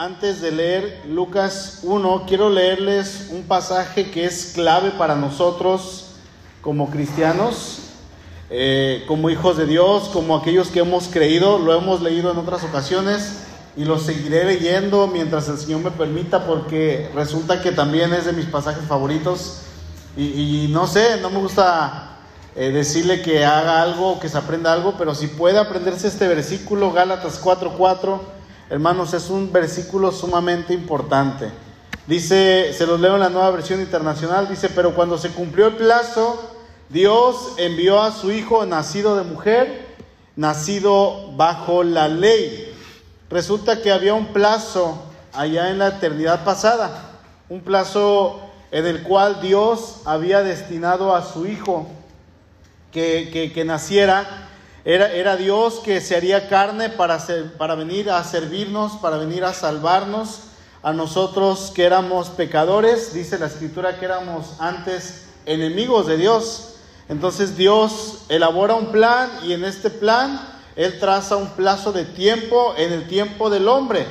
antes 0.00 0.40
de 0.40 0.50
leer 0.50 1.02
Lucas 1.10 1.80
1, 1.82 2.24
quiero 2.26 2.48
leerles 2.48 3.26
un 3.32 3.42
pasaje 3.42 4.10
que 4.10 4.24
es 4.24 4.52
clave 4.54 4.92
para 4.92 5.14
nosotros 5.14 6.12
como 6.62 6.88
cristianos, 6.88 7.80
eh, 8.48 9.04
como 9.06 9.28
hijos 9.28 9.58
de 9.58 9.66
Dios, 9.66 10.08
como 10.10 10.36
aquellos 10.36 10.68
que 10.68 10.78
hemos 10.78 11.08
creído, 11.08 11.58
lo 11.58 11.76
hemos 11.76 12.00
leído 12.00 12.32
en 12.32 12.38
otras 12.38 12.64
ocasiones 12.64 13.40
y 13.76 13.84
lo 13.84 13.98
seguiré 13.98 14.44
leyendo 14.44 15.06
mientras 15.06 15.50
el 15.50 15.58
Señor 15.58 15.82
me 15.82 15.90
permita 15.90 16.46
porque 16.46 17.10
resulta 17.14 17.60
que 17.60 17.70
también 17.70 18.14
es 18.14 18.24
de 18.24 18.32
mis 18.32 18.46
pasajes 18.46 18.86
favoritos. 18.86 19.64
Y, 20.16 20.68
no 20.70 20.86
sé, 20.86 21.20
no 21.20 21.28
me 21.28 21.40
gusta 21.40 22.16
eh, 22.56 22.70
decirle 22.70 23.20
que 23.20 23.44
haga 23.44 23.82
algo, 23.82 24.18
que 24.18 24.30
se 24.30 24.38
aprenda 24.38 24.72
algo, 24.72 24.94
pero 24.96 25.14
si 25.14 25.26
puede 25.26 25.58
aprenderse 25.58 26.08
este 26.08 26.26
versículo, 26.26 26.90
Gálatas 26.90 27.38
4:4, 27.42 28.39
hermanos, 28.70 29.12
es 29.12 29.28
un 29.28 29.52
versículo 29.52 30.12
sumamente 30.12 30.72
importante. 30.72 31.50
Dice, 32.06 32.72
se 32.72 32.86
los 32.86 32.98
leo 33.00 33.14
en 33.14 33.20
la 33.20 33.28
nueva 33.28 33.50
versión 33.50 33.80
internacional, 33.80 34.48
dice, 34.48 34.70
pero 34.70 34.94
cuando 34.94 35.18
se 35.18 35.30
cumplió 35.30 35.66
el 35.66 35.76
plazo, 35.76 36.40
Dios 36.88 37.54
envió 37.58 38.00
a 38.00 38.12
su 38.12 38.32
hijo 38.32 38.64
nacido 38.66 39.16
de 39.16 39.24
mujer, 39.24 39.86
nacido 40.36 41.32
bajo 41.36 41.84
la 41.84 42.08
ley. 42.08 42.72
Resulta 43.28 43.82
que 43.82 43.92
había 43.92 44.14
un 44.14 44.32
plazo 44.32 45.02
allá 45.32 45.70
en 45.70 45.78
la 45.78 45.88
eternidad 45.88 46.44
pasada, 46.44 47.20
un 47.48 47.60
plazo 47.60 48.40
en 48.70 48.86
el 48.86 49.02
cual 49.02 49.40
Dios 49.40 50.00
había 50.04 50.42
destinado 50.42 51.14
a 51.14 51.24
su 51.24 51.46
hijo 51.46 51.86
que, 52.92 53.50
que, 53.54 53.64
naciera. 53.64 54.48
Era, 54.84 55.12
era, 55.12 55.36
Dios 55.36 55.80
que 55.84 56.00
se 56.00 56.16
haría 56.16 56.48
carne 56.48 56.88
para, 56.88 57.18
para 57.58 57.74
venir 57.74 58.10
a 58.10 58.24
servirnos, 58.24 58.92
para 58.92 59.18
venir 59.18 59.44
a 59.44 59.52
salvarnos 59.52 60.44
a 60.82 60.94
nosotros 60.94 61.70
que 61.74 61.84
éramos 61.84 62.30
pecadores. 62.30 63.12
Dice 63.12 63.38
la 63.38 63.46
escritura 63.46 63.98
que 63.98 64.06
éramos 64.06 64.54
antes 64.58 65.26
enemigos 65.44 66.06
de 66.06 66.16
Dios. 66.16 66.76
Entonces 67.10 67.58
Dios 67.58 68.22
elabora 68.30 68.74
un 68.74 68.86
plan 68.86 69.30
y 69.42 69.52
en 69.52 69.64
este 69.64 69.90
plan 69.90 70.40
Él 70.76 70.98
traza 70.98 71.36
un 71.36 71.50
plazo 71.50 71.92
de 71.92 72.04
tiempo 72.04 72.74
en 72.78 72.92
el 72.92 73.06
tiempo 73.06 73.50
del 73.50 73.68
hombre. 73.68 74.06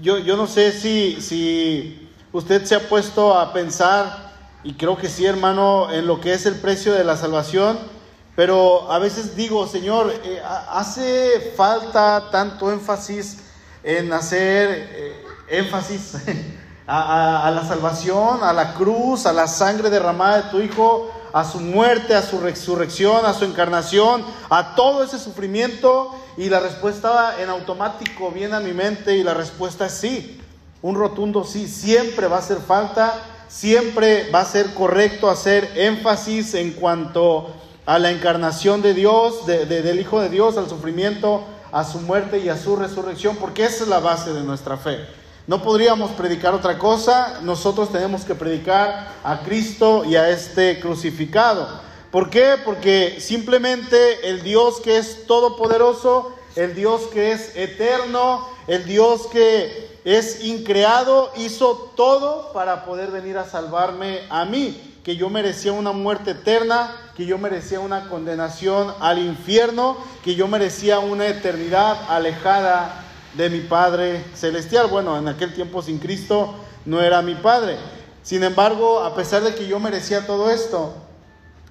Yo, 0.00 0.18
yo 0.18 0.36
no 0.36 0.46
sé 0.46 0.70
si, 0.70 1.20
si 1.20 2.08
usted 2.32 2.64
se 2.64 2.76
ha 2.76 2.88
puesto 2.88 3.36
a 3.36 3.52
pensar, 3.52 4.32
y 4.62 4.74
creo 4.74 4.96
que 4.96 5.08
sí 5.08 5.26
hermano, 5.26 5.92
en 5.92 6.06
lo 6.06 6.20
que 6.20 6.34
es 6.34 6.46
el 6.46 6.54
precio 6.54 6.92
de 6.92 7.02
la 7.02 7.16
salvación 7.16 7.93
pero 8.36 8.90
a 8.90 8.98
veces 8.98 9.36
digo, 9.36 9.66
Señor, 9.66 10.12
eh, 10.24 10.42
hace 10.70 11.52
falta 11.56 12.30
tanto 12.32 12.72
énfasis 12.72 13.38
en 13.82 14.12
hacer 14.12 14.88
eh, 14.92 15.24
énfasis 15.48 16.16
a, 16.86 17.50
la 17.54 17.64
salvación, 17.64 18.42
a 18.42 18.52
la 18.52 18.74
cruz, 18.74 19.26
a 19.26 19.32
la 19.32 19.46
sangre 19.46 19.88
derramada 19.88 20.42
de 20.42 20.50
tu 20.50 20.60
Hijo, 20.60 21.10
a 21.32 21.44
su 21.44 21.60
muerte, 21.60 22.14
a 22.14 22.22
su 22.22 22.40
resurrección, 22.40 23.24
a 23.24 23.34
su 23.34 23.44
encarnación, 23.44 24.24
a 24.50 24.74
todo 24.74 25.04
ese 25.04 25.18
sufrimiento. 25.18 26.14
Y 26.36 26.48
la 26.48 26.58
respuesta 26.58 27.40
en 27.40 27.48
automático 27.48 28.32
viene 28.32 28.56
a 28.56 28.60
mi 28.60 28.72
mente 28.72 29.16
y 29.16 29.22
la 29.22 29.34
respuesta 29.34 29.86
es 29.86 29.92
sí. 29.92 30.40
Un 30.82 30.96
rotundo 30.96 31.44
sí, 31.44 31.68
siempre 31.68 32.26
va 32.26 32.36
a 32.36 32.40
hacer 32.40 32.58
falta, 32.58 33.14
siempre 33.48 34.30
va 34.30 34.40
a 34.40 34.44
ser 34.44 34.74
correcto 34.74 35.30
hacer 35.30 35.72
énfasis 35.76 36.54
en 36.54 36.72
cuanto 36.72 37.54
a 37.86 37.98
la 37.98 38.10
encarnación 38.10 38.80
de 38.82 38.94
Dios, 38.94 39.46
del 39.46 40.00
Hijo 40.00 40.20
de 40.20 40.30
Dios, 40.30 40.56
al 40.56 40.68
sufrimiento, 40.68 41.44
a 41.70 41.84
su 41.84 42.00
muerte 42.00 42.38
y 42.38 42.48
a 42.48 42.56
su 42.56 42.76
resurrección, 42.76 43.36
porque 43.36 43.64
esa 43.64 43.84
es 43.84 43.88
la 43.88 44.00
base 44.00 44.32
de 44.32 44.42
nuestra 44.42 44.76
fe. 44.76 45.06
No 45.46 45.62
podríamos 45.62 46.12
predicar 46.12 46.54
otra 46.54 46.78
cosa, 46.78 47.40
nosotros 47.42 47.92
tenemos 47.92 48.24
que 48.24 48.34
predicar 48.34 49.12
a 49.22 49.40
Cristo 49.40 50.04
y 50.06 50.16
a 50.16 50.30
este 50.30 50.80
crucificado. 50.80 51.68
¿Por 52.10 52.30
qué? 52.30 52.54
Porque 52.64 53.16
simplemente 53.20 54.30
el 54.30 54.42
Dios 54.42 54.80
que 54.80 54.96
es 54.96 55.26
todopoderoso, 55.26 56.32
el 56.56 56.74
Dios 56.74 57.02
que 57.12 57.32
es 57.32 57.54
eterno, 57.56 58.48
el 58.66 58.86
Dios 58.86 59.26
que 59.26 59.98
es 60.04 60.42
increado, 60.44 61.30
hizo 61.36 61.92
todo 61.96 62.52
para 62.54 62.86
poder 62.86 63.10
venir 63.10 63.36
a 63.36 63.44
salvarme 63.44 64.20
a 64.30 64.46
mí 64.46 64.93
que 65.04 65.16
yo 65.16 65.28
merecía 65.28 65.72
una 65.72 65.92
muerte 65.92 66.30
eterna, 66.30 66.96
que 67.14 67.26
yo 67.26 67.36
merecía 67.36 67.78
una 67.78 68.08
condenación 68.08 68.94
al 69.00 69.18
infierno, 69.18 69.98
que 70.24 70.34
yo 70.34 70.48
merecía 70.48 70.98
una 70.98 71.26
eternidad 71.26 71.98
alejada 72.08 73.04
de 73.34 73.50
mi 73.50 73.60
Padre 73.60 74.24
Celestial. 74.34 74.86
Bueno, 74.86 75.18
en 75.18 75.28
aquel 75.28 75.52
tiempo 75.52 75.82
sin 75.82 75.98
Cristo 75.98 76.54
no 76.86 77.02
era 77.02 77.20
mi 77.20 77.34
Padre. 77.34 77.76
Sin 78.22 78.42
embargo, 78.42 79.00
a 79.00 79.14
pesar 79.14 79.42
de 79.42 79.54
que 79.54 79.66
yo 79.66 79.78
merecía 79.78 80.26
todo 80.26 80.50
esto, 80.50 80.94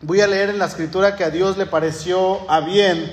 voy 0.04 0.22
a 0.22 0.28
leer 0.28 0.52
en 0.52 0.60
la 0.60 0.66
escritura 0.66 1.16
que 1.16 1.24
a 1.24 1.32
Dios 1.32 1.58
le 1.58 1.66
pareció 1.66 2.48
a 2.52 2.60
bien 2.60 3.12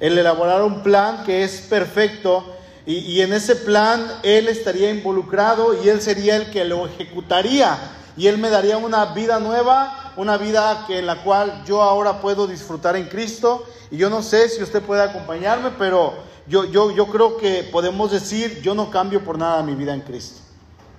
el 0.00 0.18
elaborar 0.18 0.62
un 0.62 0.82
plan 0.82 1.22
que 1.24 1.44
es 1.44 1.60
perfecto 1.60 2.56
y, 2.86 2.96
y 2.96 3.20
en 3.20 3.32
ese 3.32 3.54
plan 3.54 4.04
Él 4.24 4.48
estaría 4.48 4.90
involucrado 4.90 5.80
y 5.80 5.88
Él 5.88 6.00
sería 6.00 6.34
el 6.34 6.50
que 6.50 6.64
lo 6.64 6.86
ejecutaría 6.86 7.78
y 8.20 8.28
Él 8.28 8.36
me 8.36 8.50
daría 8.50 8.76
una 8.76 9.06
vida 9.14 9.40
nueva, 9.40 10.12
una 10.14 10.36
vida 10.36 10.84
que, 10.86 10.98
en 10.98 11.06
la 11.06 11.22
cual 11.22 11.62
yo 11.64 11.80
ahora 11.80 12.20
puedo 12.20 12.46
disfrutar 12.46 12.94
en 12.94 13.08
Cristo. 13.08 13.64
Y 13.90 13.96
yo 13.96 14.10
no 14.10 14.22
sé 14.22 14.50
si 14.50 14.62
usted 14.62 14.82
puede 14.82 15.00
acompañarme, 15.02 15.70
pero 15.78 16.12
yo, 16.46 16.66
yo, 16.66 16.90
yo 16.90 17.06
creo 17.06 17.38
que 17.38 17.66
podemos 17.72 18.10
decir, 18.10 18.60
yo 18.60 18.74
no 18.74 18.90
cambio 18.90 19.24
por 19.24 19.38
nada 19.38 19.62
mi 19.62 19.74
vida 19.74 19.94
en 19.94 20.02
Cristo. 20.02 20.42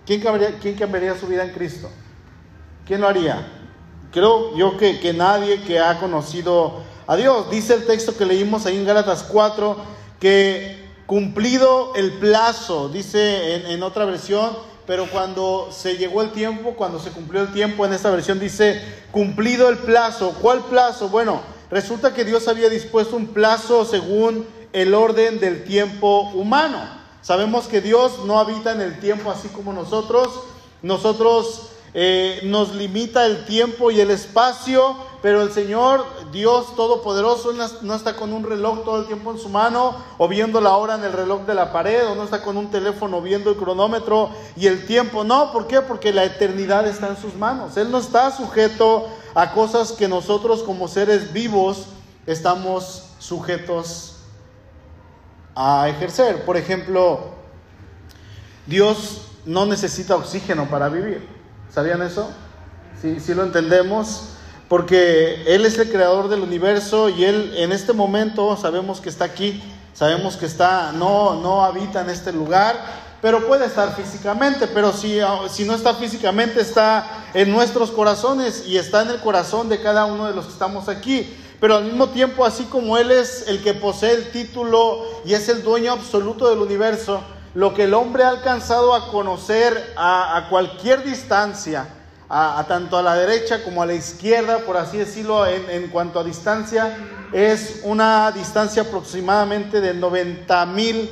¿Quién 0.04 0.20
cambiaría, 0.20 1.16
su 1.16 1.28
vida 1.28 1.44
en 1.44 1.52
Cristo? 1.52 1.92
¿Quién 2.88 3.02
lo 3.02 3.08
haría? 3.08 3.48
Creo 4.12 4.58
yo 4.58 4.76
que, 4.76 5.00
que 5.00 5.14
nadie 5.14 5.62
que 5.62 5.80
ha 5.80 6.00
conocido 6.00 6.82
a 7.06 7.16
Dios. 7.18 7.52
Dice 7.52 7.76
el 7.76 7.86
texto 7.86 8.18
que 8.18 8.26
leímos 8.26 8.66
ahí 8.66 8.78
en 8.78 8.86
Gálatas 8.88 9.22
4 9.32 9.78
que 10.20 10.90
cumplido 11.06 11.94
el 11.94 12.14
plazo, 12.14 12.90
dice 12.90 13.72
en 13.72 13.84
otra 13.84 14.06
versión, 14.06 14.71
pero 14.86 15.08
cuando 15.10 15.70
se 15.72 15.98
llegó 15.98 16.22
el 16.22 16.32
tiempo, 16.32 16.74
cuando 16.76 17.00
se 17.00 17.12
cumplió 17.12 17.42
el 17.42 17.54
tiempo, 17.54 17.86
en 17.86 17.94
esta 17.94 18.10
versión 18.10 18.40
dice, 18.40 18.82
cumplido 19.12 19.70
el 19.70 19.78
plazo. 19.78 20.36
¿Cuál 20.42 20.66
plazo? 20.66 21.10
Bueno, 21.10 21.42
resulta 21.70 22.14
que 22.14 22.26
Dios 22.26 22.48
había 22.48 22.70
dispuesto 22.70 23.16
un 23.16 23.28
plazo 23.28 23.86
según 23.86 24.46
el 24.74 24.94
orden 24.94 25.40
del 25.40 25.64
tiempo 25.64 26.32
humano. 26.34 26.80
Sabemos 27.22 27.68
que 27.68 27.82
Dios 27.82 28.26
no 28.26 28.40
habita 28.40 28.72
en 28.72 28.82
el 28.82 29.00
tiempo 29.00 29.30
así 29.30 29.48
como 29.50 29.74
nosotros. 29.74 30.28
Nosotros 30.82 31.70
eh, 31.94 32.40
nos 32.44 32.74
limita 32.74 33.26
el 33.26 33.46
tiempo 33.46 33.92
y 33.92 34.00
el 34.00 34.10
espacio, 34.12 34.96
pero 35.22 35.44
el 35.44 35.52
Señor, 35.52 36.04
Dios 36.32 36.76
Todopoderoso, 36.76 37.52
no 37.82 37.96
está 37.96 38.16
con 38.16 38.34
un 38.34 38.44
reloj 38.44 38.84
todo 38.84 39.02
el 39.02 39.08
tiempo 39.08 39.32
en 39.32 39.38
su 39.38 39.50
mano 39.50 39.96
o 40.18 40.28
viendo 40.28 40.60
la 40.62 40.76
hora 40.76 40.96
en 40.96 41.04
el 41.04 41.14
reloj 41.14 41.42
de 41.46 41.54
la 41.54 41.72
pared 41.72 42.08
o 42.08 42.16
no 42.16 42.24
está 42.24 42.42
con 42.42 42.58
un 42.58 42.72
teléfono 42.72 43.22
viendo 43.22 43.52
el 43.52 43.56
cronómetro 43.56 44.32
y 44.56 44.66
el 44.66 44.88
tiempo. 44.88 45.24
No, 45.24 45.52
¿por 45.52 45.68
qué? 45.68 45.82
Porque 45.82 46.12
la 46.12 46.24
eternidad 46.24 46.88
está 46.88 47.08
en 47.10 47.18
sus 47.18 47.36
manos. 47.36 47.78
Él 47.78 47.92
no 47.92 48.00
está 48.00 48.36
sujeto 48.36 49.08
a 49.36 49.52
cosas 49.54 49.92
que 49.92 50.08
nosotros 50.08 50.64
como 50.64 50.88
seres 50.88 51.32
vivos 51.32 51.86
estamos 52.26 53.10
sujetos 53.20 54.16
a 55.54 55.88
ejercer. 55.88 56.46
Por 56.46 56.58
ejemplo, 56.58 57.20
Dios 58.66 59.28
no 59.46 59.68
necesita 59.68 60.16
oxígeno 60.16 60.68
para 60.68 60.90
vivir. 60.90 61.28
¿Sabían 61.72 62.02
eso? 62.02 62.32
Sí, 63.00 63.20
sí 63.20 63.36
lo 63.36 63.44
entendemos. 63.44 64.30
Porque 64.72 65.44
Él 65.48 65.66
es 65.66 65.78
el 65.80 65.92
creador 65.92 66.30
del 66.30 66.40
universo 66.40 67.10
y 67.10 67.26
Él 67.26 67.56
en 67.58 67.74
este 67.74 67.92
momento 67.92 68.56
sabemos 68.56 69.02
que 69.02 69.10
está 69.10 69.26
aquí, 69.26 69.62
sabemos 69.94 70.38
que 70.38 70.46
está, 70.46 70.94
no, 70.94 71.36
no 71.42 71.66
habita 71.66 72.00
en 72.00 72.10
este 72.10 72.32
lugar, 72.32 72.80
pero 73.22 73.46
puede 73.46 73.66
estar 73.66 73.94
físicamente, 73.98 74.68
pero 74.68 74.94
si, 74.94 75.20
si 75.50 75.66
no 75.66 75.76
está 75.76 75.96
físicamente, 75.96 76.62
está 76.62 77.26
en 77.34 77.52
nuestros 77.52 77.92
corazones 77.92 78.64
y 78.66 78.78
está 78.78 79.02
en 79.02 79.10
el 79.10 79.20
corazón 79.20 79.68
de 79.68 79.82
cada 79.82 80.06
uno 80.06 80.26
de 80.28 80.34
los 80.34 80.46
que 80.46 80.54
estamos 80.54 80.88
aquí. 80.88 81.36
Pero 81.60 81.76
al 81.76 81.84
mismo 81.84 82.08
tiempo, 82.08 82.46
así 82.46 82.64
como 82.64 82.98
Él 82.98 83.12
es 83.12 83.50
el 83.50 83.62
que 83.62 83.74
posee 83.74 84.14
el 84.14 84.32
título 84.32 85.04
y 85.26 85.34
es 85.34 85.50
el 85.50 85.64
dueño 85.64 85.92
absoluto 85.92 86.50
del 86.50 86.60
universo, 86.60 87.20
lo 87.56 87.74
que 87.74 87.84
el 87.84 87.94
hombre 87.94 88.24
ha 88.24 88.30
alcanzado 88.30 88.96
a 88.96 89.12
conocer 89.12 89.94
a, 89.98 90.48
cualquier 90.50 91.04
distancia, 91.04 91.90
a, 92.34 92.64
tanto 92.66 92.98
a 92.98 93.04
la 93.04 93.16
derecha 93.16 93.62
como 93.62 93.84
a 93.84 93.86
la 93.86 93.94
izquierda, 93.94 94.60
por 94.60 94.78
así 94.78 94.98
decirlo, 94.98 95.46
en, 95.46 95.90
cuanto 95.90 96.18
a 96.18 96.24
distancia, 96.24 96.98
es 97.34 97.82
una 97.84 98.32
distancia 98.32 98.84
aproximadamente 98.84 99.82
de 99.82 99.94
90 99.94 100.66
mil 100.68 101.10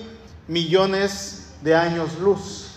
millones 0.48 1.50
de 1.62 1.76
años 1.76 2.18
luz. 2.20 2.68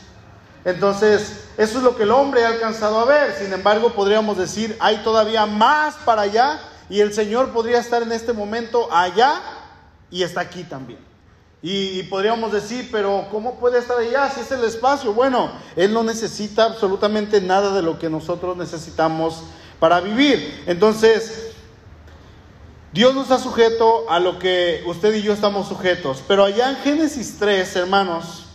Entonces, 0.65 1.45
eso 1.57 1.79
es 1.79 1.85
lo 1.85 1.97
que 1.97 2.03
el 2.03 2.11
hombre 2.11 2.45
ha 2.45 2.49
alcanzado 2.49 2.99
a 2.99 3.05
ver. 3.05 3.33
Sin 3.39 3.53
embargo, 3.53 3.93
podríamos 3.93 4.37
decir, 4.37 4.77
hay 4.81 5.05
todavía 5.05 5.47
más 5.47 5.95
para 6.05 6.23
allá 6.23 6.61
y 6.91 6.99
el 6.99 7.13
Señor 7.15 7.51
podría 7.51 7.79
estar 7.79 8.03
en 8.03 8.11
este 8.11 8.33
momento 8.33 8.93
allá 8.93 9.41
y 10.11 10.25
está 10.25 10.41
aquí 10.41 10.65
también. 10.65 11.12
Y, 11.65 12.03
podríamos 12.05 12.51
decir, 12.51 12.89
pero 12.91 13.29
¿cómo 13.31 13.55
puede 13.55 13.79
estar 13.79 13.97
allá 13.97 14.29
si 14.29 14.41
es 14.41 14.51
el 14.51 14.65
espacio? 14.65 15.13
Bueno, 15.13 15.53
Él 15.77 15.93
no 15.93 16.03
necesita 16.03 16.65
absolutamente 16.65 17.41
nada 17.41 17.73
de 17.73 17.83
lo 17.83 18.01
que 18.01 18.11
nosotros 18.11 18.57
necesitamos 18.57 19.45
para 19.79 20.01
vivir. 20.01 20.65
Entonces, 20.67 21.53
Dios 22.93 23.15
no 23.15 23.23
está 23.23 23.39
sujeto 23.39 24.11
a 24.11 24.19
lo 24.19 24.41
que 24.41 24.83
usted 24.87 25.15
y 25.15 25.23
yo 25.23 25.33
estamos 25.33 25.69
sujetos. 25.69 26.23
Pero 26.27 26.45
allá 26.45 26.69
en 26.69 26.77
Génesis 26.79 27.37
3, 27.39 27.77
hermanos, 27.77 28.47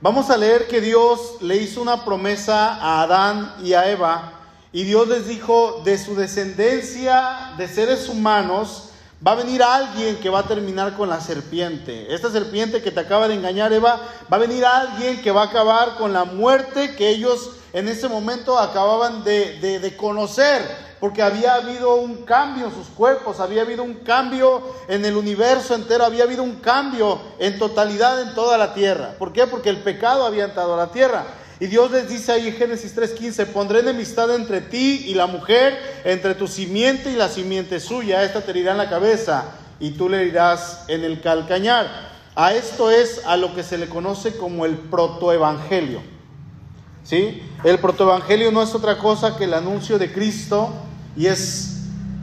vamos 0.00 0.28
a 0.28 0.36
leer 0.36 0.66
que 0.66 0.80
Dios 0.80 1.36
le 1.40 1.56
hizo 1.56 1.80
una 1.80 2.04
promesa 2.04 2.74
a 2.74 3.02
Adán 3.02 3.54
y 3.62 3.74
a 3.74 3.88
Eva. 3.88 4.32
Y 4.72 4.82
Dios 4.82 5.06
les 5.06 5.28
dijo, 5.28 5.82
de 5.84 5.98
su 5.98 6.16
descendencia 6.16 7.54
de 7.56 7.68
seres 7.68 8.08
humanos, 8.08 8.89
Va 9.26 9.32
a 9.32 9.34
venir 9.34 9.62
alguien 9.62 10.16
que 10.16 10.30
va 10.30 10.38
a 10.38 10.48
terminar 10.48 10.96
con 10.96 11.10
la 11.10 11.20
serpiente. 11.20 12.14
Esta 12.14 12.30
serpiente 12.30 12.80
que 12.80 12.90
te 12.90 13.00
acaba 13.00 13.28
de 13.28 13.34
engañar, 13.34 13.70
Eva, 13.70 14.00
va 14.32 14.36
a 14.38 14.40
venir 14.40 14.64
alguien 14.64 15.20
que 15.20 15.30
va 15.30 15.42
a 15.42 15.46
acabar 15.46 15.96
con 15.96 16.14
la 16.14 16.24
muerte 16.24 16.96
que 16.96 17.10
ellos 17.10 17.50
en 17.74 17.88
ese 17.88 18.08
momento 18.08 18.58
acababan 18.58 19.22
de, 19.22 19.58
de, 19.60 19.96
conocer, 19.96 20.62
porque 21.00 21.22
había 21.22 21.54
habido 21.56 21.96
un 21.96 22.24
cambio 22.24 22.66
en 22.66 22.74
sus 22.74 22.86
cuerpos, 22.88 23.40
había 23.40 23.60
habido 23.60 23.82
un 23.84 23.96
cambio 23.96 24.62
en 24.88 25.04
el 25.04 25.14
universo 25.14 25.74
entero, 25.74 26.06
había 26.06 26.24
habido 26.24 26.42
un 26.42 26.56
cambio 26.56 27.20
en 27.38 27.58
totalidad 27.58 28.22
en 28.22 28.34
toda 28.34 28.56
la 28.56 28.72
tierra. 28.72 29.16
¿Por 29.18 29.34
qué? 29.34 29.46
Porque 29.46 29.68
el 29.68 29.82
pecado 29.82 30.24
había 30.24 30.46
entrado 30.46 30.72
a 30.72 30.78
la 30.78 30.92
tierra. 30.92 31.26
Y 31.60 31.66
Dios 31.66 31.90
les 31.90 32.08
dice 32.08 32.32
ahí 32.32 32.48
en 32.48 32.54
Génesis 32.54 32.94
3:15, 32.96 33.44
pondré 33.46 33.80
enemistad 33.80 34.34
entre 34.34 34.62
ti 34.62 35.04
y 35.06 35.14
la 35.14 35.26
mujer, 35.26 35.78
entre 36.04 36.34
tu 36.34 36.48
simiente 36.48 37.10
y 37.10 37.16
la 37.16 37.28
simiente 37.28 37.78
suya, 37.80 38.24
esta 38.24 38.40
te 38.40 38.50
herirá 38.50 38.72
en 38.72 38.78
la 38.78 38.88
cabeza 38.88 39.44
y 39.78 39.90
tú 39.90 40.08
le 40.08 40.24
irás 40.24 40.84
en 40.88 41.04
el 41.04 41.20
calcañar. 41.20 41.86
A 42.34 42.54
esto 42.54 42.90
es 42.90 43.22
a 43.26 43.36
lo 43.36 43.54
que 43.54 43.62
se 43.62 43.76
le 43.76 43.90
conoce 43.90 44.36
como 44.36 44.64
el 44.64 44.76
protoevangelio. 44.76 46.00
¿Sí? 47.04 47.42
El 47.62 47.78
protoevangelio 47.78 48.50
no 48.52 48.62
es 48.62 48.74
otra 48.74 48.96
cosa 48.96 49.36
que 49.36 49.44
el 49.44 49.52
anuncio 49.52 49.98
de 49.98 50.12
Cristo 50.12 50.72
y 51.14 51.26
es 51.26 51.79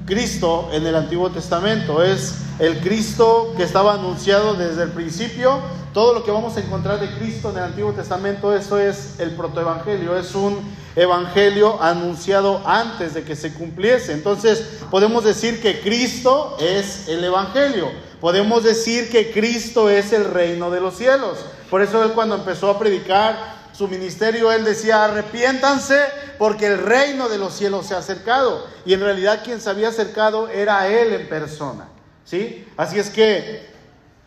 Cristo 0.07 0.69
en 0.71 0.87
el 0.87 0.95
Antiguo 0.95 1.29
Testamento, 1.29 2.01
es 2.01 2.39
el 2.57 2.79
Cristo 2.79 3.53
que 3.55 3.63
estaba 3.63 3.93
anunciado 3.93 4.55
desde 4.55 4.81
el 4.83 4.89
principio 4.89 5.61
todo 5.97 6.13
lo 6.13 6.23
que 6.23 6.29
vamos 6.29 6.55
a 6.55 6.59
encontrar 6.59 6.99
de 6.99 7.09
Cristo 7.17 7.49
en 7.49 7.57
el 7.57 7.63
Antiguo 7.63 7.91
Testamento, 7.91 8.55
eso 8.55 8.77
es 8.77 9.19
el 9.19 9.31
protoevangelio, 9.31 10.15
es 10.15 10.35
un 10.35 10.59
evangelio 10.95 11.81
anunciado 11.81 12.61
antes 12.67 13.15
de 13.15 13.23
que 13.23 13.35
se 13.35 13.51
cumpliese. 13.51 14.13
Entonces, 14.13 14.63
podemos 14.91 15.23
decir 15.23 15.59
que 15.59 15.81
Cristo 15.81 16.55
es 16.59 17.07
el 17.07 17.23
evangelio. 17.23 17.89
Podemos 18.21 18.63
decir 18.63 19.09
que 19.09 19.31
Cristo 19.31 19.89
es 19.89 20.13
el 20.13 20.25
reino 20.25 20.69
de 20.69 20.81
los 20.81 20.95
cielos. 20.95 21.39
Por 21.67 21.81
eso 21.81 22.03
él 22.03 22.11
cuando 22.11 22.35
empezó 22.35 22.69
a 22.69 22.77
predicar 22.77 23.56
su 23.77 23.87
ministerio, 23.87 24.51
él 24.51 24.63
decía, 24.63 25.05
arrepiéntanse 25.05 25.99
porque 26.39 26.65
el 26.65 26.79
reino 26.79 27.29
de 27.29 27.37
los 27.37 27.53
cielos 27.53 27.85
se 27.85 27.93
ha 27.93 27.99
acercado. 27.99 28.65
Y 28.85 28.93
en 28.93 29.01
realidad 29.01 29.41
quien 29.43 29.61
se 29.61 29.69
había 29.69 29.89
acercado 29.89 30.49
era 30.49 30.87
él 30.87 31.13
en 31.13 31.29
persona. 31.29 31.87
¿Sí? 32.25 32.67
Así 32.75 32.97
es 32.97 33.11
que 33.11 33.67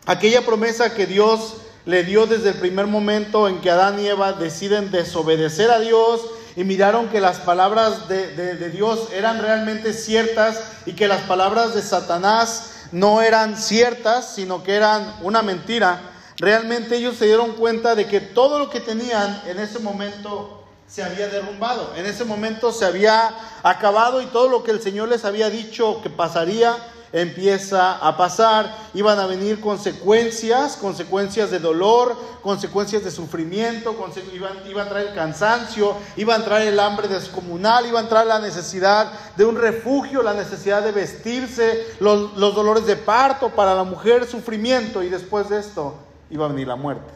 aquella 0.05 0.45
promesa 0.45 0.93
que 0.93 1.05
Dios 1.05 1.57
le 1.85 2.03
dio 2.03 2.27
desde 2.27 2.49
el 2.49 2.55
primer 2.55 2.87
momento 2.87 3.49
en 3.49 3.59
que 3.59 3.69
Adán 3.69 3.99
y 3.99 4.07
Eva 4.07 4.33
deciden 4.33 4.89
desobedecer 4.89 5.69
a 5.69 5.79
Dios 5.79 6.21
y 6.55 6.63
miraron 6.63 7.09
que 7.09 7.19
las 7.19 7.39
palabras 7.39 8.07
de, 8.07 8.69
Dios 8.69 9.09
eran 9.13 9.41
realmente 9.41 9.93
ciertas 9.93 10.61
y 10.85 10.93
que 10.93 11.09
las 11.09 11.23
palabras 11.23 11.75
de 11.75 11.81
Satanás 11.81 12.71
no 12.93 13.21
eran 13.21 13.57
ciertas, 13.57 14.33
sino 14.33 14.63
que 14.63 14.75
eran 14.75 15.13
una 15.21 15.41
mentira. 15.41 16.10
Realmente 16.41 16.97
ellos 16.97 17.17
se 17.17 17.27
dieron 17.27 17.51
cuenta 17.51 17.93
de 17.93 18.07
que 18.07 18.19
todo 18.19 18.57
lo 18.57 18.71
que 18.71 18.79
tenían 18.79 19.43
en 19.45 19.59
ese 19.59 19.77
momento 19.77 20.63
se 20.87 21.03
había 21.03 21.27
derrumbado, 21.27 21.93
en 21.95 22.07
ese 22.07 22.25
momento 22.25 22.71
se 22.71 22.83
había 22.83 23.29
acabado 23.61 24.23
y 24.23 24.25
todo 24.25 24.49
lo 24.49 24.63
que 24.63 24.71
el 24.71 24.81
Señor 24.81 25.09
les 25.09 25.23
había 25.23 25.51
dicho 25.51 26.01
que 26.01 26.09
pasaría 26.09 26.75
empieza 27.13 27.93
a 27.93 28.17
pasar. 28.17 28.75
Iban 28.95 29.19
a 29.19 29.27
venir 29.27 29.61
consecuencias, 29.61 30.77
consecuencias 30.77 31.51
de 31.51 31.59
dolor, 31.59 32.17
consecuencias 32.41 33.03
de 33.03 33.11
sufrimiento, 33.11 33.95
iban, 34.33 34.67
iba 34.67 34.81
a 34.81 34.89
traer 34.89 35.13
cansancio, 35.13 35.95
iba 36.15 36.33
a 36.33 36.37
entrar 36.37 36.63
el 36.63 36.79
hambre 36.79 37.07
descomunal, 37.07 37.85
iba 37.85 37.99
a 37.99 38.03
entrar 38.03 38.25
la 38.25 38.39
necesidad 38.39 39.11
de 39.37 39.45
un 39.45 39.57
refugio, 39.57 40.23
la 40.23 40.33
necesidad 40.33 40.81
de 40.81 40.91
vestirse, 40.91 41.85
los 41.99 42.55
dolores 42.55 42.87
de 42.87 42.95
parto 42.95 43.49
para 43.49 43.75
la 43.75 43.83
mujer, 43.83 44.25
sufrimiento 44.25 45.03
y 45.03 45.09
después 45.09 45.47
de 45.47 45.59
esto 45.59 45.93
iba 46.31 46.45
a 46.45 46.49
venir 46.49 46.67
la 46.67 46.75
muerte. 46.75 47.13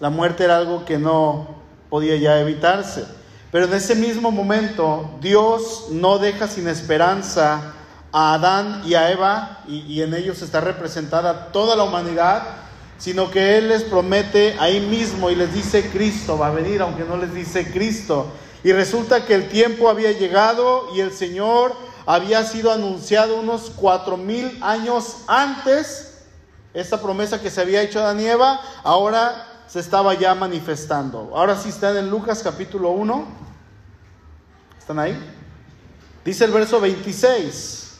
La 0.00 0.10
muerte 0.10 0.44
era 0.44 0.56
algo 0.56 0.84
que 0.84 0.96
no 0.96 1.56
podía 1.90 2.16
ya 2.16 2.40
evitarse. 2.40 3.04
Pero 3.50 3.64
en 3.64 3.74
ese 3.74 3.94
mismo 3.94 4.30
momento 4.30 5.10
Dios 5.20 5.86
no 5.90 6.18
deja 6.18 6.48
sin 6.48 6.68
esperanza 6.68 7.74
a 8.12 8.34
Adán 8.34 8.82
y 8.86 8.94
a 8.94 9.10
Eva, 9.10 9.60
y, 9.68 10.00
en 10.00 10.14
ellos 10.14 10.40
está 10.40 10.60
representada 10.60 11.52
toda 11.52 11.76
la 11.76 11.84
humanidad, 11.84 12.42
sino 12.96 13.30
que 13.30 13.58
Él 13.58 13.68
les 13.68 13.84
promete 13.84 14.56
ahí 14.58 14.80
mismo 14.80 15.30
y 15.30 15.34
les 15.34 15.52
dice 15.52 15.90
Cristo 15.90 16.38
va 16.38 16.48
a 16.48 16.52
venir, 16.52 16.80
aunque 16.80 17.04
no 17.04 17.16
les 17.16 17.34
dice 17.34 17.70
Cristo. 17.70 18.28
Y 18.64 18.72
resulta 18.72 19.24
que 19.24 19.34
el 19.34 19.48
tiempo 19.48 19.88
había 19.88 20.12
llegado 20.12 20.88
y 20.94 21.00
el 21.00 21.12
Señor 21.12 21.74
había 22.06 22.42
sido 22.44 22.72
anunciado 22.72 23.38
unos 23.38 23.70
cuatro 23.76 24.16
mil 24.16 24.58
años 24.62 25.18
antes. 25.26 26.07
Esta 26.78 27.00
promesa 27.00 27.40
que 27.40 27.50
se 27.50 27.60
había 27.60 27.82
hecho 27.82 27.98
a 27.98 28.02
Adán 28.02 28.20
y 28.20 28.26
Eva, 28.26 28.60
ahora 28.84 29.46
se 29.66 29.80
estaba 29.80 30.14
ya 30.14 30.32
manifestando. 30.36 31.32
Ahora 31.34 31.56
sí 31.56 31.70
están 31.70 31.96
en 31.96 32.08
Lucas 32.08 32.40
capítulo 32.40 32.90
1. 32.90 33.26
¿Están 34.78 35.00
ahí? 35.00 35.18
Dice 36.24 36.44
el 36.44 36.52
verso 36.52 36.80
26. 36.80 37.94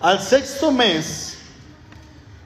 Al 0.00 0.20
sexto 0.20 0.70
mes, 0.70 1.38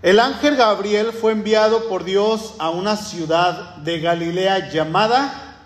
el 0.00 0.20
ángel 0.20 0.55
Gabriel 0.55 1.11
fue 1.12 1.32
enviado 1.32 1.88
por 1.88 2.05
Dios 2.05 2.55
a 2.61 2.70
una 2.70 2.96
ciudad 2.96 3.79
de 3.79 3.99
Galilea 3.99 4.70
llamada 4.70 5.56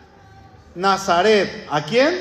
Nazaret. 0.75 1.67
¿A 1.71 1.85
quién? 1.85 2.19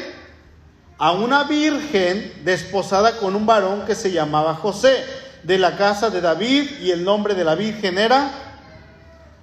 A 0.97 1.13
una 1.13 1.45
virgen 1.45 2.41
desposada 2.43 3.15
con 3.15 3.33
un 3.37 3.45
varón 3.45 3.85
que 3.85 3.95
se 3.95 4.11
llamaba 4.11 4.55
José, 4.55 5.18
de 5.43 5.57
la 5.57 5.77
casa 5.77 6.09
de 6.09 6.21
David, 6.21 6.79
y 6.81 6.91
el 6.91 7.03
nombre 7.03 7.35
de 7.35 7.43
la 7.43 7.55
virgen 7.55 7.97
era 7.97 8.31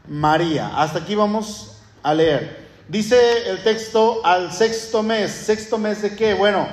María. 0.09 0.73
Hasta 0.77 1.01
aquí 1.01 1.15
vamos 1.15 1.79
a 2.03 2.15
leer. 2.15 2.67
Dice 2.89 3.51
el 3.51 3.63
texto 3.65 4.21
al 4.25 4.53
sexto 4.53 5.03
mes. 5.03 5.33
¿Sexto 5.33 5.77
mes 5.77 6.03
de 6.03 6.15
qué? 6.15 6.35
Bueno, 6.35 6.69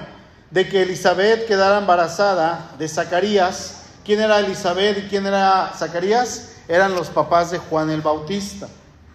de 0.51 0.69
que 0.69 0.83
Elizabeth 0.83 1.47
quedara 1.47 1.79
embarazada 1.79 2.71
de 2.77 2.87
Zacarías. 2.87 3.81
¿Quién 4.05 4.21
era 4.21 4.39
Elizabeth 4.39 4.99
y 4.99 5.09
quién 5.09 5.25
era 5.25 5.71
Zacarías? 5.75 6.51
Eran 6.67 6.93
los 6.93 7.07
papás 7.07 7.49
de 7.49 7.57
Juan 7.57 7.89
el 7.89 8.01
Bautista. 8.01 8.67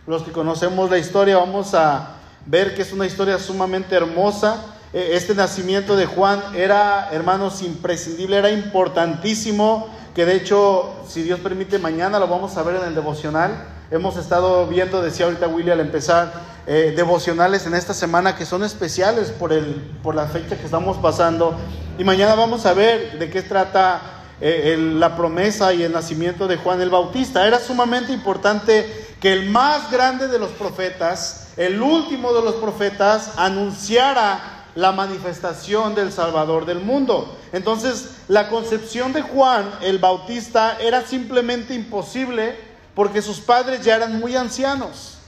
Los 0.06 0.24
que 0.24 0.32
conocemos 0.32 0.90
la 0.90 0.98
historia 0.98 1.36
vamos 1.36 1.74
a 1.74 2.16
ver 2.46 2.74
que 2.74 2.82
es 2.82 2.92
una 2.92 3.06
historia 3.06 3.38
sumamente 3.38 3.94
hermosa. 3.94 4.64
E, 4.92 5.14
este 5.14 5.34
nacimiento 5.34 5.96
de 5.96 6.06
Juan 6.06 6.42
era, 6.56 7.10
hermanos, 7.12 7.62
imprescindible, 7.62 8.38
era 8.38 8.50
importantísimo, 8.50 9.88
que 10.18 10.26
de 10.26 10.34
hecho, 10.34 10.96
si 11.06 11.22
Dios 11.22 11.38
permite, 11.38 11.78
mañana 11.78 12.18
lo 12.18 12.26
vamos 12.26 12.56
a 12.56 12.64
ver 12.64 12.74
en 12.74 12.88
el 12.88 12.94
devocional. 12.96 13.68
Hemos 13.92 14.16
estado 14.16 14.66
viendo, 14.66 15.00
decía 15.00 15.26
ahorita 15.26 15.46
Willy 15.46 15.70
al 15.70 15.78
empezar, 15.78 16.32
eh, 16.66 16.92
devocionales 16.96 17.68
en 17.68 17.74
esta 17.74 17.94
semana 17.94 18.34
que 18.34 18.44
son 18.44 18.64
especiales 18.64 19.30
por, 19.30 19.52
el, 19.52 19.76
por 20.02 20.16
la 20.16 20.26
fecha 20.26 20.56
que 20.56 20.64
estamos 20.64 20.96
pasando. 20.96 21.56
Y 22.00 22.02
mañana 22.02 22.34
vamos 22.34 22.66
a 22.66 22.74
ver 22.74 23.16
de 23.20 23.30
qué 23.30 23.42
trata 23.42 24.00
eh, 24.40 24.76
la 24.76 25.16
promesa 25.16 25.72
y 25.72 25.84
el 25.84 25.92
nacimiento 25.92 26.48
de 26.48 26.56
Juan 26.56 26.80
el 26.80 26.90
Bautista. 26.90 27.46
Era 27.46 27.60
sumamente 27.60 28.12
importante 28.12 29.14
que 29.20 29.32
el 29.32 29.48
más 29.48 29.88
grande 29.88 30.26
de 30.26 30.40
los 30.40 30.50
profetas, 30.50 31.50
el 31.56 31.80
último 31.80 32.32
de 32.32 32.42
los 32.42 32.56
profetas, 32.56 33.34
anunciara 33.36 34.57
la 34.78 34.92
manifestación 34.92 35.94
del 35.94 36.12
Salvador 36.12 36.64
del 36.66 36.80
mundo. 36.80 37.36
Entonces, 37.52 38.10
la 38.28 38.48
concepción 38.48 39.12
de 39.12 39.22
Juan 39.22 39.70
el 39.82 39.98
Bautista 39.98 40.78
era 40.80 41.04
simplemente 41.06 41.74
imposible 41.74 42.56
porque 42.94 43.22
sus 43.22 43.40
padres 43.40 43.84
ya 43.84 43.96
eran 43.96 44.18
muy 44.18 44.36
ancianos 44.36 45.18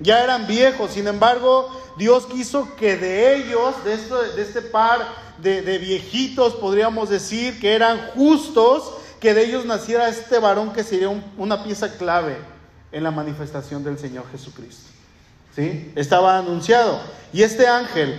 ya 0.00 0.24
eran 0.24 0.46
viejos, 0.46 0.92
sin 0.92 1.06
embargo, 1.06 1.70
Dios 1.98 2.26
quiso 2.26 2.74
que 2.76 2.96
de 2.96 3.36
ellos, 3.36 3.74
de, 3.84 4.42
este 4.42 4.62
par 4.62 4.98
de, 5.38 5.78
viejitos, 5.78 6.54
podríamos 6.54 7.10
decir, 7.10 7.60
que 7.60 7.74
eran 7.74 7.98
justos, 8.14 8.94
que 9.20 9.34
de 9.34 9.44
ellos 9.44 9.66
naciera 9.66 10.08
este 10.08 10.38
varón 10.38 10.72
que 10.72 10.82
sería 10.82 11.10
una 11.36 11.62
pieza 11.62 11.96
clave 11.98 12.38
en 12.90 13.04
la 13.04 13.10
manifestación 13.10 13.84
del 13.84 13.98
Señor 13.98 14.24
Jesucristo. 14.32 14.88
¿Sí? 15.54 15.92
Estaba 15.94 16.38
anunciado. 16.38 17.00
Y 17.32 17.42
este 17.42 17.66
ángel, 17.66 18.18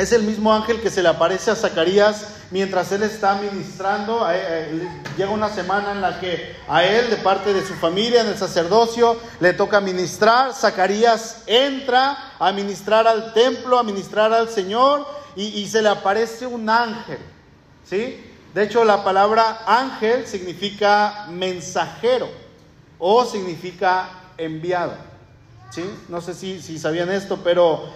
Es 0.00 0.12
el 0.12 0.22
mismo 0.22 0.50
ángel 0.50 0.80
que 0.80 0.88
se 0.88 1.02
le 1.02 1.10
aparece 1.10 1.50
a 1.50 1.54
Zacarías 1.54 2.24
mientras 2.50 2.90
él 2.90 3.02
está 3.02 3.34
ministrando. 3.34 4.26
Llega 5.18 5.28
una 5.28 5.50
semana 5.50 5.92
en 5.92 6.00
la 6.00 6.18
que 6.18 6.56
a 6.66 6.82
él, 6.82 7.10
de 7.10 7.16
parte 7.16 7.52
de 7.52 7.62
su 7.62 7.74
familia, 7.74 8.22
en 8.22 8.28
el 8.28 8.38
sacerdocio, 8.38 9.18
le 9.40 9.52
toca 9.52 9.78
ministrar. 9.82 10.54
Zacarías 10.54 11.42
entra 11.46 12.32
a 12.38 12.50
ministrar 12.50 13.06
al 13.06 13.34
templo, 13.34 13.78
a 13.78 13.82
ministrar 13.82 14.32
al 14.32 14.48
Señor, 14.48 15.06
y, 15.36 15.68
se 15.68 15.82
le 15.82 15.90
aparece 15.90 16.46
un 16.46 16.70
ángel. 16.70 17.18
¿Sí? 17.84 18.24
De 18.54 18.62
hecho, 18.62 18.84
la 18.84 19.04
palabra 19.04 19.64
ángel 19.66 20.26
significa 20.26 21.26
mensajero 21.28 22.30
o 22.98 23.26
significa 23.26 24.08
enviado. 24.38 24.94
¿Sí? 25.70 25.84
No 26.08 26.22
sé 26.22 26.32
si, 26.32 26.62
si 26.62 26.78
sabían 26.78 27.10
esto, 27.10 27.40
pero 27.44 27.92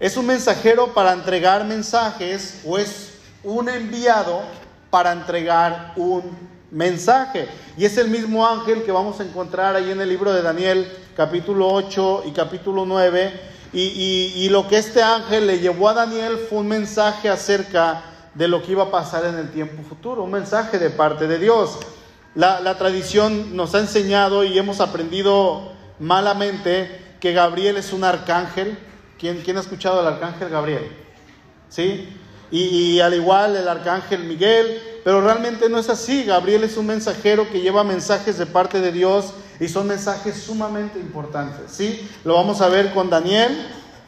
¿Es 0.00 0.16
un 0.16 0.24
mensajero 0.24 0.94
para 0.94 1.12
entregar 1.12 1.66
mensajes 1.66 2.62
o 2.64 2.78
es 2.78 3.18
un 3.44 3.68
enviado 3.68 4.40
para 4.88 5.12
entregar 5.12 5.92
un 5.94 6.22
mensaje? 6.70 7.46
Y 7.76 7.84
es 7.84 7.98
el 7.98 8.08
mismo 8.08 8.48
ángel 8.48 8.82
que 8.82 8.92
vamos 8.92 9.20
a 9.20 9.24
encontrar 9.24 9.76
ahí 9.76 9.90
en 9.90 10.00
el 10.00 10.08
libro 10.08 10.32
de 10.32 10.40
Daniel, 10.40 10.90
capítulo 11.14 11.68
8 11.68 12.22
y 12.28 12.30
capítulo 12.30 12.86
9. 12.86 13.30
Y, 13.74 14.48
lo 14.48 14.66
que 14.66 14.78
este 14.78 15.02
ángel 15.02 15.46
le 15.46 15.58
llevó 15.58 15.90
a 15.90 15.94
Daniel 15.94 16.38
fue 16.48 16.60
un 16.60 16.68
mensaje 16.68 17.28
acerca 17.28 18.02
de 18.34 18.48
lo 18.48 18.62
que 18.62 18.72
iba 18.72 18.84
a 18.84 18.90
pasar 18.90 19.26
en 19.26 19.34
el 19.34 19.50
tiempo 19.50 19.82
futuro, 19.86 20.22
un 20.22 20.30
mensaje 20.30 20.78
de 20.78 20.88
parte 20.88 21.26
de 21.26 21.38
Dios. 21.38 21.78
La, 22.34 22.60
la 22.60 22.78
tradición 22.78 23.54
nos 23.54 23.74
ha 23.74 23.80
enseñado 23.80 24.44
y 24.44 24.58
hemos 24.58 24.80
aprendido 24.80 25.72
malamente 25.98 27.16
que 27.20 27.34
Gabriel 27.34 27.76
es 27.76 27.92
un 27.92 28.02
arcángel, 28.02 28.78
¿Quién, 29.20 29.56
ha 29.58 29.60
escuchado 29.60 30.00
al 30.00 30.06
arcángel 30.06 30.48
Gabriel? 30.48 30.90
¿Sí? 31.68 32.08
Y, 32.50 33.00
al 33.00 33.12
igual 33.12 33.54
el 33.54 33.68
arcángel 33.68 34.24
Miguel, 34.24 34.80
pero 35.04 35.20
realmente 35.20 35.68
no 35.68 35.78
es 35.78 35.90
así. 35.90 36.24
Gabriel 36.24 36.64
es 36.64 36.78
un 36.78 36.86
mensajero 36.86 37.46
que 37.50 37.60
lleva 37.60 37.84
mensajes 37.84 38.38
de 38.38 38.46
parte 38.46 38.80
de 38.80 38.92
Dios 38.92 39.34
y 39.60 39.68
son 39.68 39.88
mensajes 39.88 40.42
sumamente 40.42 40.98
importantes. 40.98 41.70
¿Sí? 41.70 42.08
Lo 42.24 42.34
vamos 42.34 42.62
a 42.62 42.68
ver 42.70 42.94
con 42.94 43.10
Daniel 43.10 43.54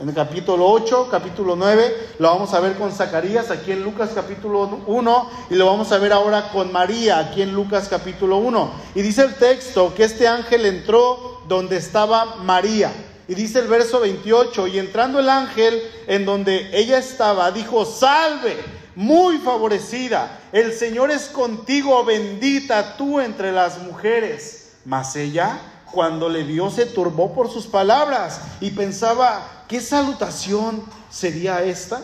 en 0.01 0.09
el 0.09 0.15
capítulo 0.15 0.67
8, 0.71 1.09
capítulo 1.11 1.57
9, 1.57 2.15
lo 2.19 2.29
vamos 2.29 2.55
a 2.55 2.61
ver 2.61 2.75
con 2.75 2.91
Zacarías 2.91 3.51
aquí 3.51 3.71
en 3.71 3.85
Lucas 3.85 4.11
capítulo 4.15 4.83
1 4.87 5.31
y 5.51 5.55
lo 5.55 5.67
vamos 5.67 5.93
a 5.93 5.99
ver 5.99 6.13
ahora 6.13 6.49
con 6.51 6.73
María 6.73 7.19
aquí 7.19 7.43
en 7.43 7.53
Lucas 7.53 7.87
capítulo 7.89 8.39
1. 8.39 8.73
Y 8.95 9.03
dice 9.03 9.23
el 9.23 9.35
texto 9.35 9.95
que 9.95 10.05
este 10.05 10.27
ángel 10.27 10.65
entró 10.65 11.43
donde 11.47 11.77
estaba 11.77 12.37
María. 12.37 12.91
Y 13.29 13.35
dice 13.35 13.61
el 13.61 13.69
verso 13.69 14.01
28, 14.01 14.67
y 14.67 14.79
entrando 14.79 15.21
el 15.21 15.29
ángel 15.29 15.81
en 16.07 16.25
donde 16.25 16.71
ella 16.77 16.99
estaba, 16.99 17.51
dijo, 17.53 17.85
salve, 17.85 18.57
muy 18.95 19.39
favorecida, 19.39 20.41
el 20.53 20.73
Señor 20.73 21.11
es 21.11 21.29
contigo, 21.29 22.05
bendita 22.05 22.97
tú 22.97 23.21
entre 23.21 23.53
las 23.53 23.79
mujeres. 23.79 24.73
Mas 24.85 25.17
ella, 25.17 25.61
cuando 25.91 26.29
le 26.29 26.43
vio, 26.43 26.71
se 26.71 26.87
turbó 26.87 27.33
por 27.35 27.51
sus 27.51 27.67
palabras 27.67 28.41
y 28.61 28.71
pensaba, 28.71 29.65
¿qué 29.69 29.81
salutación 29.81 30.85
sería 31.11 31.63
esta? 31.63 32.03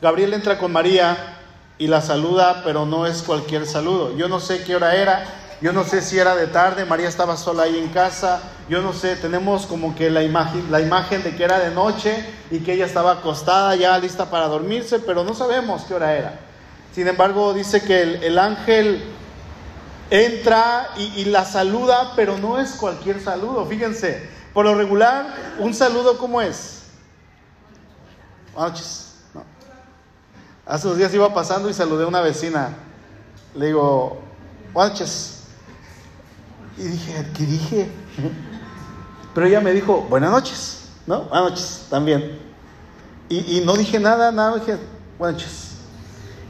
Gabriel 0.00 0.34
entra 0.34 0.58
con 0.58 0.70
María 0.70 1.38
y 1.78 1.86
la 1.86 2.00
saluda, 2.00 2.62
pero 2.64 2.86
no 2.86 3.06
es 3.06 3.22
cualquier 3.22 3.66
saludo. 3.66 4.16
Yo 4.16 4.28
no 4.28 4.38
sé 4.38 4.62
qué 4.64 4.76
hora 4.76 4.94
era, 4.94 5.24
yo 5.60 5.72
no 5.72 5.84
sé 5.84 6.02
si 6.02 6.18
era 6.18 6.34
de 6.34 6.46
tarde, 6.46 6.84
María 6.84 7.08
estaba 7.08 7.36
sola 7.36 7.64
ahí 7.64 7.78
en 7.78 7.88
casa. 7.88 8.42
Yo 8.68 8.82
no 8.82 8.92
sé, 8.92 9.16
tenemos 9.16 9.66
como 9.66 9.94
que 9.94 10.10
la 10.10 10.22
imagen, 10.22 10.70
la 10.70 10.80
imagen 10.80 11.22
de 11.22 11.34
que 11.36 11.44
era 11.44 11.58
de 11.58 11.70
noche 11.70 12.24
y 12.50 12.60
que 12.60 12.74
ella 12.74 12.86
estaba 12.86 13.12
acostada 13.12 13.74
ya 13.76 13.98
lista 13.98 14.30
para 14.30 14.48
dormirse, 14.48 14.98
pero 14.98 15.24
no 15.24 15.34
sabemos 15.34 15.84
qué 15.84 15.94
hora 15.94 16.14
era. 16.14 16.40
Sin 16.94 17.08
embargo, 17.08 17.54
dice 17.54 17.82
que 17.82 18.02
el, 18.02 18.38
ángel 18.38 19.02
entra 20.10 20.90
y, 20.96 21.24
la 21.24 21.44
saluda, 21.44 22.12
pero 22.14 22.38
no 22.38 22.58
es 22.58 22.72
cualquier 22.72 23.20
saludo. 23.20 23.66
Fíjense, 23.66 24.28
por 24.52 24.64
lo 24.64 24.74
regular, 24.74 25.26
un 25.58 25.74
saludo 25.74 26.18
¿cómo 26.18 26.40
es? 26.40 26.82
Buenas 28.54 28.72
noches. 28.72 29.14
Hace 30.66 30.86
unos 30.86 30.98
días 30.98 31.12
iba 31.12 31.34
pasando 31.34 31.68
y 31.68 31.74
saludé 31.74 32.04
a 32.04 32.06
una 32.06 32.20
vecina. 32.20 32.70
Le 33.54 33.66
digo, 33.66 34.18
buenas 34.72 34.92
noches. 34.92 35.33
Y 36.76 36.82
dije, 36.82 37.26
¿qué 37.36 37.44
dije? 37.44 37.88
Pero 39.34 39.46
ella 39.46 39.60
me 39.60 39.72
dijo, 39.72 40.06
buenas 40.08 40.30
noches, 40.30 40.88
¿no? 41.06 41.22
Buenas 41.22 41.50
noches 41.50 41.86
también. 41.88 42.38
Y, 43.28 43.62
no 43.64 43.74
dije 43.74 43.98
nada, 43.98 44.30
nada, 44.30 44.58
dije, 44.58 44.76
buenas 45.18 45.40
noches. 45.40 45.70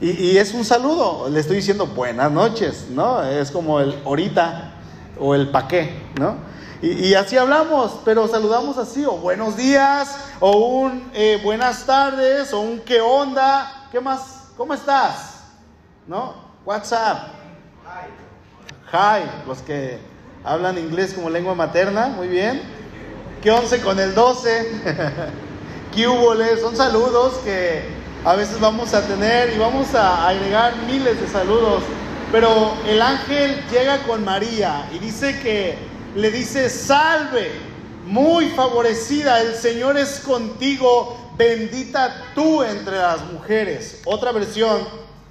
Y, 0.00 0.36
es 0.36 0.52
un 0.52 0.64
saludo, 0.64 1.28
le 1.30 1.40
estoy 1.40 1.56
diciendo 1.56 1.86
buenas 1.86 2.30
noches, 2.30 2.86
¿no? 2.90 3.22
Es 3.22 3.50
como 3.50 3.80
el 3.80 3.98
ahorita 4.04 4.72
o 5.18 5.34
el 5.34 5.50
pa' 5.50 5.68
qué, 5.68 6.02
¿no? 6.18 6.36
Y, 6.82 7.14
así 7.14 7.38
hablamos, 7.38 8.00
pero 8.04 8.28
saludamos 8.28 8.76
así, 8.76 9.04
o 9.06 9.12
buenos 9.12 9.56
días, 9.56 10.16
o 10.40 10.82
un 10.82 11.10
eh, 11.14 11.40
buenas 11.42 11.86
tardes, 11.86 12.52
o 12.52 12.60
un 12.60 12.80
qué 12.80 13.00
onda, 13.00 13.88
¿qué 13.90 14.00
más? 14.00 14.48
¿Cómo 14.56 14.74
estás? 14.74 15.44
¿No? 16.06 16.34
WhatsApp. 16.64 17.28
Hi. 17.86 19.22
Hi, 19.22 19.46
los 19.46 19.62
que 19.62 20.13
hablan 20.44 20.76
inglés 20.78 21.14
como 21.14 21.30
lengua 21.30 21.54
materna, 21.54 22.08
muy 22.08 22.28
bien. 22.28 22.60
¿Qué 23.42 23.50
once 23.50 23.80
con 23.80 23.98
el 23.98 24.14
12? 24.14 24.70
¿Qué 25.94 26.06
hubo? 26.06 26.34
Son 26.60 26.76
saludos 26.76 27.34
que 27.44 27.82
a 28.24 28.34
veces 28.36 28.60
vamos 28.60 28.92
a 28.94 29.06
tener 29.06 29.54
y 29.54 29.58
vamos 29.58 29.94
a 29.94 30.28
agregar 30.28 30.74
miles 30.86 31.20
de 31.20 31.28
saludos. 31.28 31.82
Pero 32.30 32.74
el 32.86 33.00
ángel 33.00 33.62
llega 33.70 34.02
con 34.02 34.24
María 34.24 34.88
y 34.92 34.98
dice 34.98 35.40
que 35.40 35.76
le 36.14 36.30
dice, 36.30 36.68
salve, 36.68 37.50
muy 38.06 38.50
favorecida, 38.50 39.40
el 39.40 39.54
Señor 39.54 39.96
es 39.96 40.20
contigo, 40.20 41.16
bendita 41.38 42.22
tú 42.34 42.62
entre 42.62 42.98
las 42.98 43.24
mujeres. 43.32 44.02
Otra 44.04 44.32
versión, 44.32 44.80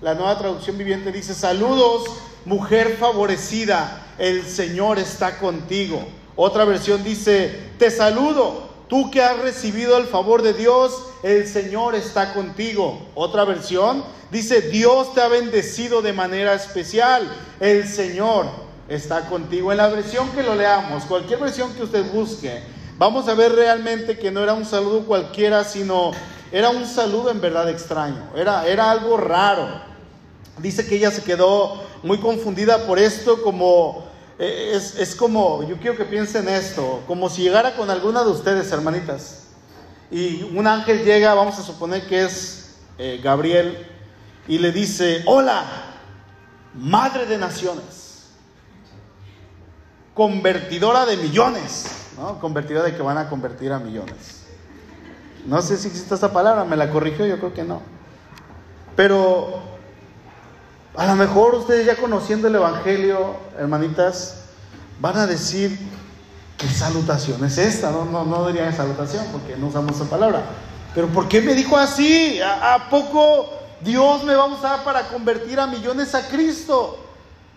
la 0.01 0.15
nueva 0.15 0.38
traducción 0.38 0.77
viviente 0.77 1.12
dice, 1.12 1.36
saludos, 1.36 2.03
mujer 2.46 2.98
favorecida 3.00 4.02
el 4.17 4.46
Señor 4.46 5.00
está 5.00 5.38
contigo. 5.39 6.03
Otra 6.36 6.65
versión 6.65 7.03
dice, 7.03 7.72
te 7.77 7.91
saludo, 7.91 8.70
tú 8.88 9.12
que 9.12 9.22
has 9.22 9.39
recibido 9.39 9.98
el 9.98 10.05
favor 10.05 10.41
de 10.41 10.53
Dios, 10.53 11.05
el 11.24 11.48
Señor 11.48 11.96
está 11.96 12.34
contigo. 12.34 13.00
Otra 13.15 13.46
versión 13.46 14.03
dice, 14.32 14.62
Dios 14.62 15.13
te 15.13 15.22
ha 15.22 15.27
bendecido 15.27 16.01
de 16.01 16.13
manera 16.13 16.53
especial, 16.53 17.32
el 17.60 17.88
Señor 17.88 18.48
está 18.88 19.29
contigo. 19.29 19.72
En 19.72 19.77
la 19.77 19.88
versión 19.88 20.29
que 20.32 20.43
lo 20.43 20.55
leamos, 20.55 21.03
cualquier 21.05 21.39
versión 21.39 21.74
que 21.74 21.84
usted 21.84 22.12
busque, 22.12 22.63
vamos 22.98 23.27
a 23.27 23.36
ver 23.36 23.53
realmente 23.53 24.17
que 24.17 24.32
no 24.32 24.41
era 24.41 24.53
un 24.53 24.65
saludo 24.65 25.05
cualquiera, 25.05 25.63
sino 25.63 26.12
era 26.51 26.70
un 26.70 26.86
saludo 26.86 27.32
en 27.32 27.41
verdad 27.41 27.70
extraño, 27.70 28.32
era, 28.36 28.67
era 28.67 28.91
algo 28.91 29.17
raro. 29.17 29.92
Dice 30.60 30.86
que 30.86 30.95
ella 30.95 31.12
se 31.12 31.24
quedó 31.24 31.83
muy 32.03 32.19
confundida 32.19 32.86
por 32.86 33.00
esto, 33.00 33.41
como 33.41 34.05
eh, 34.39 34.79
es, 35.00 35.15
como, 35.15 35.63
yo 35.67 35.77
quiero 35.77 35.98
que 35.98 36.05
piensen 36.05 36.48
esto, 36.50 37.01
como 37.07 37.29
si 37.29 37.43
llegara 37.43 37.75
con 37.75 37.89
alguna 37.89 38.24
de 38.24 38.31
ustedes, 38.31 38.72
hermanitas, 38.72 39.48
y 40.12 40.43
un 40.55 40.67
ángel 40.67 41.03
llega, 41.03 41.33
vamos 41.33 41.57
a 41.60 41.63
suponer 41.63 42.07
que 42.07 42.24
es 42.24 42.75
eh, 42.98 43.19
Gabriel, 43.24 43.88
y 44.48 44.60
le 44.60 44.72
dice, 44.72 45.24
hola, 45.25 45.65
madre 46.75 47.25
de 47.25 47.38
naciones, 47.38 48.29
convertidora 50.13 51.05
de 51.05 51.17
millones, 51.17 51.86
¿no? 52.17 52.39
Convertidora 52.39 52.86
de 52.86 52.95
que 52.95 53.01
van 53.01 53.17
a 53.17 53.29
convertir 53.29 53.72
a 53.72 53.79
millones. 53.79 54.43
No 55.45 55.62
sé 55.62 55.77
si 55.77 55.88
existe 55.88 56.13
esta 56.13 56.31
palabra, 56.31 56.63
me 56.63 56.77
la 56.77 56.89
corrigió, 56.89 57.25
yo 57.25 57.38
creo 57.38 57.53
que 57.53 57.63
no. 57.63 57.81
Pero 58.95 59.73
a 60.95 61.05
lo 61.07 61.15
mejor 61.15 61.55
ustedes 61.55 61.85
ya 61.85 61.95
conociendo 61.95 62.47
el 62.47 62.55
Evangelio, 62.55 63.35
hermanitas, 63.57 64.43
van 65.00 65.17
a 65.17 65.27
decir, 65.27 65.77
¿qué 66.57 66.67
salutación 66.67 67.43
es 67.43 67.57
esta? 67.57 67.91
No, 67.91 68.05
no, 68.05 68.23
no 68.23 68.47
dirían 68.47 68.75
salutación 68.75 69.25
porque 69.31 69.55
no 69.57 69.67
usamos 69.67 69.95
esa 69.95 70.09
palabra. 70.09 70.43
Pero 70.93 71.07
¿por 71.07 71.27
qué 71.27 71.41
me 71.41 71.55
dijo 71.55 71.75
así? 71.77 72.39
¿A, 72.41 72.89
poco 72.89 73.50
Dios 73.81 74.23
me 74.23 74.35
va 74.35 74.43
a 74.43 74.47
usar 74.47 74.83
para 74.83 75.07
convertir 75.07 75.59
a 75.59 75.65
millones 75.65 76.13
a 76.13 76.27
Cristo? 76.27 77.00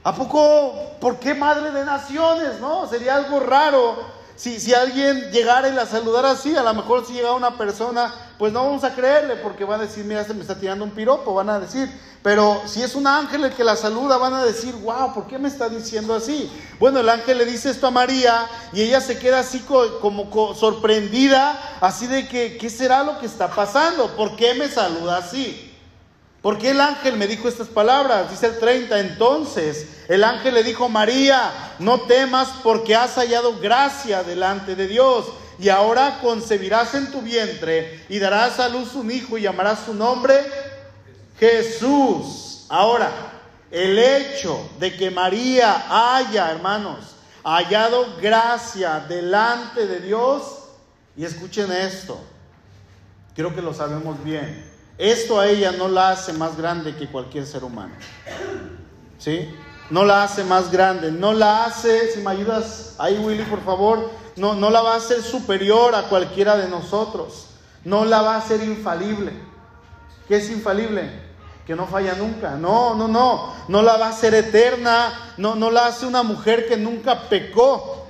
¿A 0.03 0.15
poco, 0.15 0.97
por 1.01 1.19
qué 1.19 1.35
madre 1.35 1.73
de 1.73 1.85
naciones? 1.85 2.61
No, 2.61 2.89
sería 2.89 3.17
algo 3.17 3.41
raro 3.41 4.16
Si, 4.37 4.61
si 4.61 4.75
alguien 4.75 5.31
llegara 5.31 5.69
y 5.69 5.73
la 5.73 5.87
saludara 5.87 6.33
así, 6.33 6.55
a 6.55 6.63
lo 6.63 6.75
mejor 6.75 7.07
si 7.07 7.15
llega 7.15 7.33
una 7.33 7.57
persona, 7.57 8.15
pues 8.39 8.53
no 8.53 8.65
vamos 8.65 8.85
a 8.85 8.95
creerle 8.95 9.37
porque 9.37 9.65
van 9.65 9.81
a 9.81 9.85
decir, 9.85 10.05
mira, 10.05 10.25
se 10.25 10.35
me 10.35 10.43
está 10.43 10.55
tirando 10.61 10.85
un 10.85 10.91
piropo, 10.91 11.33
van 11.33 11.49
a 11.49 11.59
decir. 11.59 11.89
Pero 12.23 12.61
si 12.67 12.83
es 12.83 12.95
un 12.95 13.07
ángel 13.07 13.45
el 13.45 13.53
que 13.53 13.65
la 13.65 13.77
saluda, 13.77 14.19
van 14.19 14.35
a 14.35 14.45
decir, 14.45 14.75
wow, 14.75 15.15
¿por 15.15 15.27
qué 15.27 15.39
me 15.39 15.49
está 15.49 15.69
diciendo 15.69 16.15
así? 16.15 16.51
Bueno, 16.79 17.01
el 17.01 17.09
ángel 17.09 17.39
le 17.39 17.47
dice 17.47 17.71
esto 17.71 17.87
a 17.87 17.91
María 17.91 18.47
y 18.73 18.83
ella 18.83 19.01
se 19.01 19.19
queda 19.19 19.39
así 19.39 19.61
como 19.61 20.55
sorprendida, 20.55 21.79
así 21.81 22.07
de 22.07 22.29
que, 22.29 22.59
¿qué 22.59 22.69
será 22.69 23.05
lo 23.05 23.19
que 23.21 23.27
está 23.27 23.49
pasando? 23.49 24.17
¿Por 24.17 24.37
qué 24.37 24.55
me 24.55 24.69
saluda 24.69 25.19
así? 25.19 25.73
¿Por 26.43 26.59
qué 26.59 26.71
el 26.71 26.81
ángel 26.81 27.17
me 27.17 27.27
dijo 27.27 27.49
estas 27.49 27.69
palabras? 27.69 28.31
Dice 28.31 28.47
el 28.47 28.59
30, 28.59 29.01
entonces 29.01 29.87
el 30.09 30.23
ángel 30.23 30.55
le 30.55 30.63
dijo, 30.63 30.89
María, 30.89 31.51
no 31.79 32.01
temas 32.03 32.49
porque 32.63 32.95
has 32.95 33.15
hallado 33.15 33.59
gracia 33.59 34.23
delante 34.23 34.75
de 34.75 34.87
Dios. 34.87 35.27
Y 35.59 35.69
ahora 35.71 36.19
concebirás 36.21 36.95
en 36.95 37.11
tu 37.11 37.23
vientre 37.23 38.05
y 38.09 38.19
darás 38.19 38.61
a 38.61 38.69
luz 38.69 38.95
un 38.95 39.11
hijo 39.11 39.39
y 39.39 39.43
llamarás 39.43 39.81
su 39.87 39.95
nombre 39.95 40.35
Jesús. 41.39 42.67
Ahora, 42.69 43.11
el 43.71 43.99
hecho 43.99 44.71
de 44.79 44.97
que 44.97 45.11
María 45.11 45.87
haya, 45.89 46.51
hermanos, 46.51 47.17
hallado 47.43 48.17
gracia 48.21 49.05
delante 49.09 49.87
de 49.87 50.01
Dios, 50.01 50.43
y 51.17 51.25
escuchen 51.25 51.73
esto, 51.73 52.21
quiero 53.35 53.55
que 53.55 53.63
lo 53.63 53.73
sabemos 53.73 54.23
bien. 54.23 54.65
Esto 54.99 55.39
a 55.39 55.47
ella 55.47 55.73
no 55.73 55.89
la 55.89 56.11
hace 56.11 56.33
más 56.33 56.57
grande 56.57 56.95
que 56.97 57.07
cualquier 57.07 57.47
ser 57.47 57.65
humano. 57.65 57.95
¿Sí? 59.19 59.49
No 59.89 60.05
la 60.05 60.25
hace 60.25 60.43
más 60.43 60.71
grande, 60.71 61.13
no 61.13 61.33
la 61.33 61.65
hace, 61.65 62.11
si 62.11 62.21
me 62.21 62.33
ayudas 62.33 62.95
ahí 62.99 63.19
Willy 63.19 63.45
por 63.45 63.63
favor, 63.65 64.11
no, 64.35 64.55
no 64.55 64.71
la 64.71 64.83
va 64.83 64.95
a 64.95 64.97
hacer 64.97 65.23
superior 65.23 65.95
a 65.95 66.09
cualquiera 66.09 66.57
de 66.57 66.69
nosotros, 66.69 67.47
no 67.85 68.05
la 68.05 68.23
va 68.23 68.35
a 68.35 68.39
hacer 68.39 68.63
infalible. 68.65 69.33
¿Qué 70.27 70.37
es 70.37 70.51
infalible? 70.51 71.09
Que 71.65 71.77
no 71.77 71.87
falla 71.87 72.15
nunca. 72.15 72.57
No, 72.57 72.95
no, 72.95 73.07
no, 73.07 73.55
no 73.69 73.83
la 73.83 73.97
va 73.97 74.07
a 74.07 74.11
hacer 74.11 74.35
eterna, 74.35 75.35
no, 75.37 75.55
no 75.55 75.71
la 75.71 75.87
hace 75.87 76.05
una 76.05 76.25
mujer 76.25 76.67
que 76.67 76.77
nunca 76.77 77.29
pecó, 77.29 78.07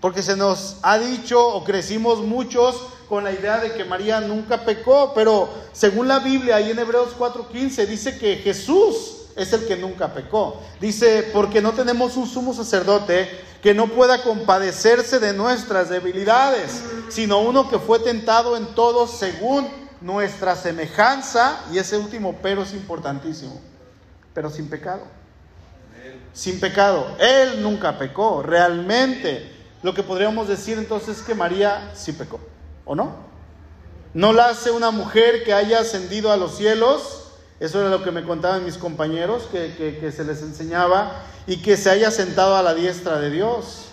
porque 0.00 0.22
se 0.22 0.36
nos 0.36 0.76
ha 0.82 0.98
dicho 0.98 1.42
o 1.42 1.64
crecimos 1.64 2.18
muchos 2.18 2.76
con 3.08 3.24
la 3.24 3.32
idea 3.32 3.58
de 3.58 3.72
que 3.72 3.84
María 3.84 4.20
nunca 4.20 4.64
pecó, 4.64 5.12
pero 5.14 5.48
según 5.72 6.08
la 6.08 6.18
Biblia, 6.18 6.56
ahí 6.56 6.70
en 6.70 6.78
Hebreos 6.78 7.14
4:15 7.18 7.86
dice 7.86 8.18
que 8.18 8.36
Jesús 8.36 9.23
es 9.36 9.52
el 9.52 9.66
que 9.66 9.76
nunca 9.76 10.12
pecó. 10.12 10.62
Dice, 10.80 11.30
porque 11.32 11.60
no 11.60 11.72
tenemos 11.72 12.16
un 12.16 12.26
sumo 12.26 12.54
sacerdote 12.54 13.28
que 13.62 13.74
no 13.74 13.88
pueda 13.88 14.22
compadecerse 14.22 15.18
de 15.18 15.32
nuestras 15.32 15.88
debilidades, 15.88 16.82
sino 17.08 17.40
uno 17.40 17.68
que 17.70 17.78
fue 17.78 17.98
tentado 17.98 18.56
en 18.56 18.74
todo 18.74 19.06
según 19.06 19.68
nuestra 20.00 20.54
semejanza, 20.54 21.64
y 21.72 21.78
ese 21.78 21.96
último 21.96 22.36
pero 22.42 22.62
es 22.62 22.74
importantísimo, 22.74 23.58
pero 24.34 24.50
sin 24.50 24.68
pecado. 24.68 25.02
Sin 26.34 26.60
pecado. 26.60 27.16
Él 27.18 27.62
nunca 27.62 27.96
pecó, 27.96 28.42
realmente. 28.42 29.50
Lo 29.82 29.94
que 29.94 30.02
podríamos 30.02 30.46
decir 30.48 30.76
entonces 30.76 31.18
es 31.18 31.22
que 31.22 31.34
María 31.34 31.90
sí 31.94 32.12
pecó. 32.12 32.40
¿O 32.84 32.94
no? 32.94 33.16
No 34.12 34.32
la 34.32 34.48
hace 34.48 34.70
una 34.70 34.90
mujer 34.90 35.42
que 35.42 35.54
haya 35.54 35.80
ascendido 35.80 36.30
a 36.30 36.36
los 36.36 36.56
cielos, 36.56 37.23
eso 37.60 37.80
era 37.80 37.88
lo 37.88 38.02
que 38.02 38.10
me 38.10 38.24
contaban 38.24 38.64
mis 38.64 38.78
compañeros, 38.78 39.44
que, 39.50 40.12
se 40.14 40.24
les 40.24 40.42
enseñaba, 40.42 41.22
y 41.46 41.58
que 41.58 41.76
se 41.76 41.90
haya 41.90 42.10
sentado 42.10 42.56
a 42.56 42.62
la 42.62 42.74
diestra 42.74 43.18
de 43.20 43.30
Dios. 43.30 43.86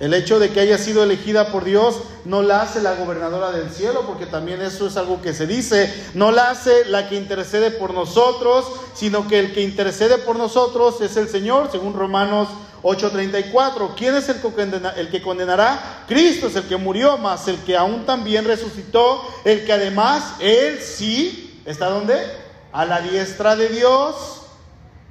El 0.00 0.12
hecho 0.12 0.40
de 0.40 0.50
que 0.50 0.58
haya 0.58 0.76
sido 0.76 1.04
elegida 1.04 1.52
por 1.52 1.62
Dios 1.62 2.00
no 2.24 2.42
la 2.42 2.62
hace 2.62 2.82
la 2.82 2.96
gobernadora 2.96 3.52
del 3.52 3.70
cielo, 3.70 4.02
porque 4.06 4.26
también 4.26 4.60
eso 4.60 4.88
es 4.88 4.96
algo 4.96 5.22
que 5.22 5.32
se 5.32 5.46
dice. 5.46 5.92
No 6.14 6.32
la 6.32 6.50
hace 6.50 6.84
la 6.86 7.08
que 7.08 7.14
intercede 7.14 7.70
por 7.70 7.94
nosotros, 7.94 8.66
sino 8.94 9.28
que 9.28 9.38
el 9.38 9.54
que 9.54 9.62
intercede 9.62 10.18
por 10.18 10.36
nosotros 10.36 11.00
es 11.00 11.16
el 11.16 11.28
Señor, 11.28 11.68
según 11.70 11.94
Romanos 11.94 12.48
8:34. 12.82 13.94
¿Quién 13.96 14.16
es 14.16 14.28
el 14.28 14.40
que, 14.40 14.90
el 14.96 15.10
que 15.10 15.22
condenará? 15.22 16.04
Cristo 16.08 16.48
es 16.48 16.56
el 16.56 16.64
que 16.64 16.76
murió, 16.76 17.16
más 17.16 17.46
el 17.46 17.58
que 17.58 17.76
aún 17.76 18.04
también 18.04 18.44
resucitó, 18.44 19.22
el 19.44 19.64
que 19.64 19.72
además, 19.72 20.34
él 20.40 20.80
sí, 20.82 21.62
¿está 21.64 21.86
donde? 21.86 22.43
A 22.74 22.84
la 22.84 23.00
diestra 23.00 23.56
de 23.56 23.70
Dios. 23.70 24.42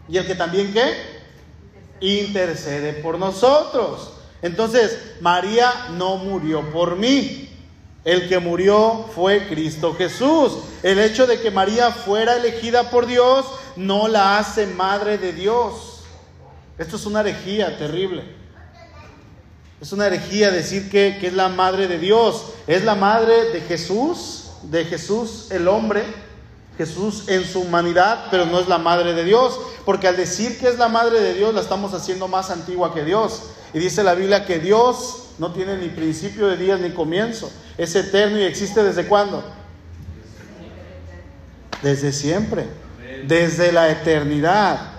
Y 0.08 0.18
el 0.18 0.28
que 0.28 0.36
también, 0.36 0.72
¿qué? 0.72 0.94
Intercede 2.00 2.94
por 2.94 3.18
nosotros. 3.18 4.12
Entonces, 4.44 5.00
María 5.22 5.88
no 5.98 6.18
murió 6.18 6.70
por 6.72 6.98
mí. 6.98 7.50
El 8.04 8.28
que 8.28 8.40
murió 8.40 9.06
fue 9.16 9.48
Cristo 9.48 9.96
Jesús. 9.96 10.58
El 10.84 11.00
hecho 11.00 11.26
de 11.26 11.40
que 11.40 11.50
María 11.50 11.92
fuera 11.92 12.36
elegida 12.36 12.90
por 12.92 13.08
Dios 13.08 13.46
no 13.78 14.08
la 14.08 14.38
hace 14.38 14.68
madre 14.68 15.18
de 15.18 15.32
Dios. 15.32 16.02
Esto 16.78 16.98
es 16.98 17.06
una 17.06 17.22
herejía 17.22 17.78
terrible. 17.78 18.24
Es 19.80 19.92
una 19.92 20.08
herejía 20.08 20.52
decir 20.52 20.90
que, 20.90 21.20
es 21.22 21.34
la 21.34 21.50
madre 21.50 21.88
de 21.88 22.00
Dios. 22.00 22.46
Es 22.68 22.84
la 22.84 22.96
madre 22.96 23.52
de 23.52 23.62
Jesús, 23.62 24.52
de 24.64 24.86
Jesús 24.86 25.48
el 25.52 25.68
hombre, 25.68 26.04
Jesús 26.78 27.28
en 27.28 27.46
su 27.46 27.62
humanidad, 27.62 28.28
pero 28.32 28.46
no 28.46 28.60
es 28.60 28.68
la 28.68 28.78
madre 28.78 29.14
de 29.14 29.24
Dios. 29.24 29.60
Porque 29.86 30.08
al 30.08 30.18
decir 30.18 30.58
que 30.60 30.68
es 30.68 30.78
la 30.78 30.88
madre 30.88 31.20
de 31.20 31.34
Dios, 31.34 31.54
la 31.54 31.62
estamos 31.62 31.94
haciendo 31.94 32.28
más 32.28 32.50
antigua 32.50 32.94
que 32.94 33.04
Dios. 33.04 33.44
Y 33.74 33.80
dice 33.80 34.04
la 34.04 34.16
Biblia 34.16 34.46
que 34.46 34.60
Dios 34.60 35.24
no 35.40 35.52
tiene 35.52 35.78
ni 35.78 35.90
principio 35.90 36.48
de 36.48 36.58
días 36.58 36.80
ni 36.80 36.92
comienzo. 36.92 37.52
Es 37.78 37.96
eterno 37.96 38.40
y 38.40 38.44
existe 38.44 38.84
desde 38.84 39.08
cuándo? 39.08 39.44
Desde 41.82 42.12
siempre. 42.12 42.68
Desde 43.28 43.72
la 43.72 43.90
eternidad. 43.90 44.94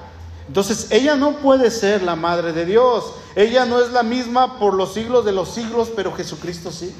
Entonces, 0.46 0.88
ella 0.90 1.16
no 1.16 1.38
puede 1.38 1.70
ser 1.70 2.02
la 2.02 2.16
madre 2.16 2.52
de 2.52 2.66
Dios. 2.66 3.12
Ella 3.34 3.64
no 3.64 3.80
es 3.80 3.90
la 3.90 4.02
misma 4.02 4.58
por 4.58 4.74
los 4.74 4.94
siglos 4.94 5.24
de 5.24 5.32
los 5.32 5.54
siglos, 5.54 5.90
pero 5.94 6.12
Jesucristo 6.12 6.70
sí. 6.70 6.94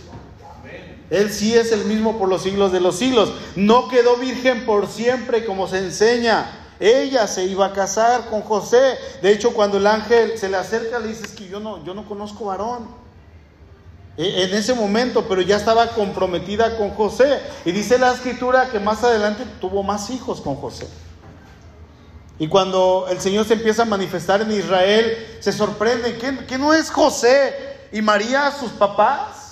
Él 1.11 1.33
sí 1.33 1.55
es 1.55 1.73
el 1.73 1.85
mismo 1.85 2.19
por 2.19 2.29
los 2.29 2.43
siglos 2.43 2.73
de 2.73 2.81
los 2.81 2.97
siglos. 2.97 3.33
No 3.57 3.88
quedó 3.88 4.17
virgen 4.17 4.64
por 4.67 4.87
siempre 4.88 5.45
como 5.45 5.69
se 5.69 5.79
enseña. 5.79 6.61
Ella 6.81 7.27
se 7.27 7.45
iba 7.45 7.67
a 7.67 7.73
casar 7.73 8.31
con 8.31 8.43
José. 8.43 8.99
De 9.23 9.33
hecho, 9.33 9.53
cuando 9.53 9.77
el 9.79 9.87
ángel 9.87 10.38
se 10.38 10.49
le 10.49 10.57
acerca, 10.57 10.99
le 10.99 11.09
dice, 11.09 11.35
que 11.35 11.49
yo 11.49 11.61
no, 11.61 11.85
yo 11.85 11.95
no 11.95 12.07
conozco 12.07 12.47
varón. 12.47 12.88
E, 14.17 14.45
en 14.45 14.55
ese 14.55 14.75
momento, 14.75 15.27
pero 15.29 15.40
ya 15.40 15.57
estaba 15.57 15.88
comprometida 15.90 16.77
con 16.77 16.90
José. 16.90 17.40
Y 17.64 17.73
dice 17.73 17.99
la 17.99 18.12
escritura 18.12 18.71
que 18.71 18.81
más 18.81 19.05
adelante 19.05 19.45
tuvo 19.61 19.83
más 19.83 20.11
hijos 20.11 20.40
con 20.40 20.57
José. 20.57 20.88
Y 22.38 22.49
cuando 22.49 23.07
el 23.11 23.21
Señor 23.21 23.47
se 23.47 23.55
empieza 23.55 23.83
a 23.83 23.87
manifestar 23.87 24.43
en 24.43 24.51
Israel, 24.51 25.37
se 25.40 25.53
sorprende, 25.53 26.19
¿que, 26.19 26.59
no 26.59 26.75
es 26.75 26.90
José 26.90 27.55
y 27.93 28.03
María 28.03 28.51
sus 28.51 28.73
papás? 28.73 29.44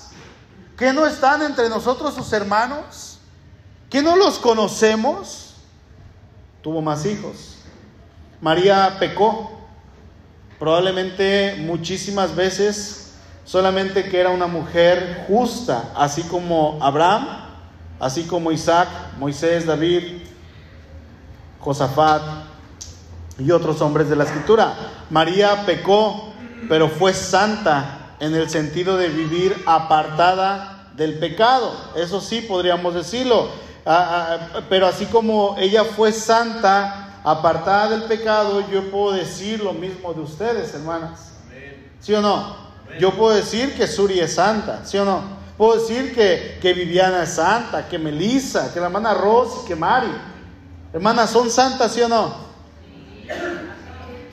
¿Que 0.83 0.93
no 0.93 1.07
están 1.07 1.43
entre 1.43 1.69
nosotros 1.69 2.13
sus 2.13 2.33
hermanos? 2.33 3.19
¿Que 3.89 4.03
no 4.03 4.17
los 4.17 4.41
conocemos? 4.41 5.55
Tuvo 6.61 6.83
más 6.83 7.07
hijos. 7.07 7.59
María 8.41 8.97
pecó, 8.99 9.61
probablemente 10.59 11.55
muchísimas 11.61 12.35
veces, 12.35 13.13
solamente 13.45 14.09
que 14.09 14.19
era 14.19 14.31
una 14.31 14.49
mujer 14.49 15.25
justa, 15.29 15.93
así 15.95 16.25
como 16.25 16.81
Abraham, 16.83 17.29
así 18.01 18.25
como 18.25 18.51
Isaac, 18.51 18.89
Moisés, 19.21 19.65
David, 19.65 20.25
Josafat, 21.61 22.23
y 23.39 23.53
otros 23.53 23.81
hombres 23.83 24.09
de 24.09 24.17
la 24.17 24.25
escritura. 24.25 24.75
María 25.11 25.65
pecó, 25.65 26.33
pero 26.69 26.89
fue 26.89 27.15
santa 27.15 28.17
en 28.19 28.35
el 28.35 28.51
sentido 28.51 28.97
de 28.97 29.11
vivir 29.11 29.63
apartada 29.65 30.72
del 30.97 31.19
pecado. 31.19 31.73
Eso 31.97 32.21
sí 32.21 32.43
podríamos 32.43 32.95
decirlo. 32.95 33.49
Ah, 33.85 34.49
ah, 34.55 34.61
pero 34.69 34.87
así 34.87 35.07
como 35.07 35.57
ella 35.59 35.85
fue 35.85 36.13
santa, 36.13 37.03
apartada 37.25 37.91
del 37.91 38.05
pecado, 38.05 38.69
yo 38.71 38.91
puedo 38.91 39.13
decir 39.13 39.63
lo 39.63 39.73
mismo 39.73 40.13
de 40.13 40.21
ustedes, 40.21 40.75
hermanas. 40.75 41.33
¿Sí 42.01 42.13
o 42.15 42.21
no? 42.21 42.57
Yo 42.99 43.13
puedo 43.13 43.35
decir 43.35 43.75
que 43.75 43.87
Suri 43.87 44.21
es 44.21 44.35
santa, 44.35 44.85
¿sí 44.85 44.99
o 44.99 45.05
no? 45.05 45.23
Puedo 45.57 45.81
decir 45.81 46.15
que, 46.15 46.59
que 46.61 46.73
Viviana 46.73 47.23
es 47.23 47.31
santa, 47.35 47.89
que 47.89 47.99
Melissa, 47.99 48.73
que 48.73 48.81
la 48.81 48.87
hermana 48.87 49.15
Rose, 49.15 49.67
que 49.67 49.77
Mari. 49.77 50.13
Hermanas, 50.93 51.31
¿son 51.31 51.51
santas, 51.51 51.93
sí 51.93 52.03
o 52.03 52.09
no? 52.09 52.35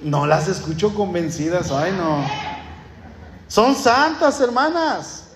No 0.02 0.26
las 0.26 0.48
escucho 0.48 0.94
convencidas, 0.94 1.72
ay 1.72 1.94
no. 1.94 2.26
Son 3.48 3.76
santas, 3.76 4.42
hermanas. 4.42 5.29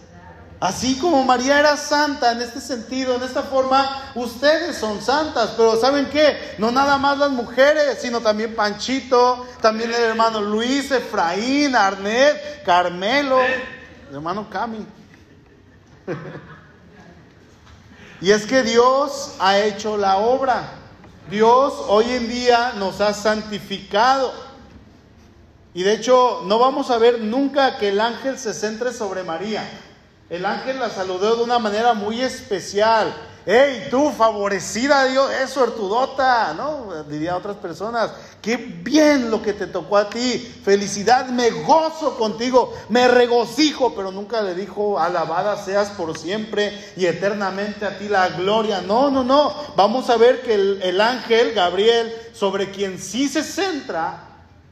Así 0.63 0.97
como 0.97 1.25
María 1.25 1.59
era 1.59 1.75
santa 1.75 2.31
en 2.31 2.41
este 2.41 2.61
sentido, 2.61 3.17
en 3.17 3.23
esta 3.23 3.43
forma, 3.43 4.13
ustedes 4.15 4.77
son 4.77 5.01
santas. 5.01 5.55
Pero 5.57 5.75
¿saben 5.75 6.05
qué? 6.05 6.55
No 6.57 6.71
nada 6.71 6.97
más 6.97 7.17
las 7.17 7.31
mujeres, 7.31 7.97
sino 7.99 8.21
también 8.21 8.55
Panchito, 8.55 9.45
también 9.59 9.93
el 9.93 10.01
hermano 10.01 10.39
Luis, 10.39 10.89
Efraín, 10.89 11.75
Arnet, 11.75 12.63
Carmelo, 12.63 13.39
hermano 14.09 14.49
Cami. 14.49 14.85
y 18.21 18.31
es 18.31 18.45
que 18.45 18.63
Dios 18.63 19.35
ha 19.39 19.59
hecho 19.59 19.97
la 19.97 20.15
obra. 20.15 20.75
Dios 21.29 21.73
hoy 21.89 22.09
en 22.09 22.29
día 22.29 22.71
nos 22.77 23.01
ha 23.01 23.13
santificado. 23.13 24.31
Y 25.73 25.83
de 25.83 25.91
hecho, 25.91 26.43
no 26.45 26.57
vamos 26.57 26.89
a 26.89 26.97
ver 26.97 27.19
nunca 27.19 27.77
que 27.77 27.89
el 27.89 27.99
ángel 27.99 28.39
se 28.39 28.53
centre 28.53 28.93
sobre 28.93 29.23
María. 29.23 29.69
El 30.29 30.45
ángel 30.45 30.79
la 30.79 30.89
saludó 30.89 31.35
de 31.35 31.43
una 31.43 31.59
manera 31.59 31.93
muy 31.93 32.21
especial. 32.21 33.13
¡Hey, 33.45 33.87
tú, 33.91 34.09
favorecida 34.11 35.03
Dios, 35.05 35.29
es 35.33 35.49
suertudota! 35.49 36.53
¿No? 36.53 37.03
Diría 37.03 37.35
otras 37.35 37.57
personas. 37.57 38.11
¡Qué 38.41 38.55
bien 38.55 39.29
lo 39.29 39.41
que 39.41 39.51
te 39.51 39.67
tocó 39.67 39.97
a 39.97 40.09
ti! 40.09 40.39
¡Felicidad! 40.63 41.27
Me 41.27 41.49
gozo 41.49 42.17
contigo, 42.17 42.73
me 42.87 43.09
regocijo. 43.09 43.93
Pero 43.95 44.11
nunca 44.11 44.41
le 44.41 44.55
dijo, 44.55 44.97
alabada 44.97 45.61
seas 45.61 45.89
por 45.89 46.17
siempre 46.17 46.93
y 46.95 47.05
eternamente 47.05 47.85
a 47.85 47.97
ti 47.99 48.07
la 48.07 48.29
gloria. 48.29 48.79
No, 48.79 49.11
no, 49.11 49.25
no. 49.25 49.53
Vamos 49.75 50.09
a 50.09 50.15
ver 50.15 50.41
que 50.41 50.53
el 50.53 51.01
ángel, 51.01 51.53
Gabriel, 51.53 52.13
sobre 52.33 52.71
quien 52.71 52.97
sí 52.97 53.27
se 53.27 53.43
centra, 53.43 54.23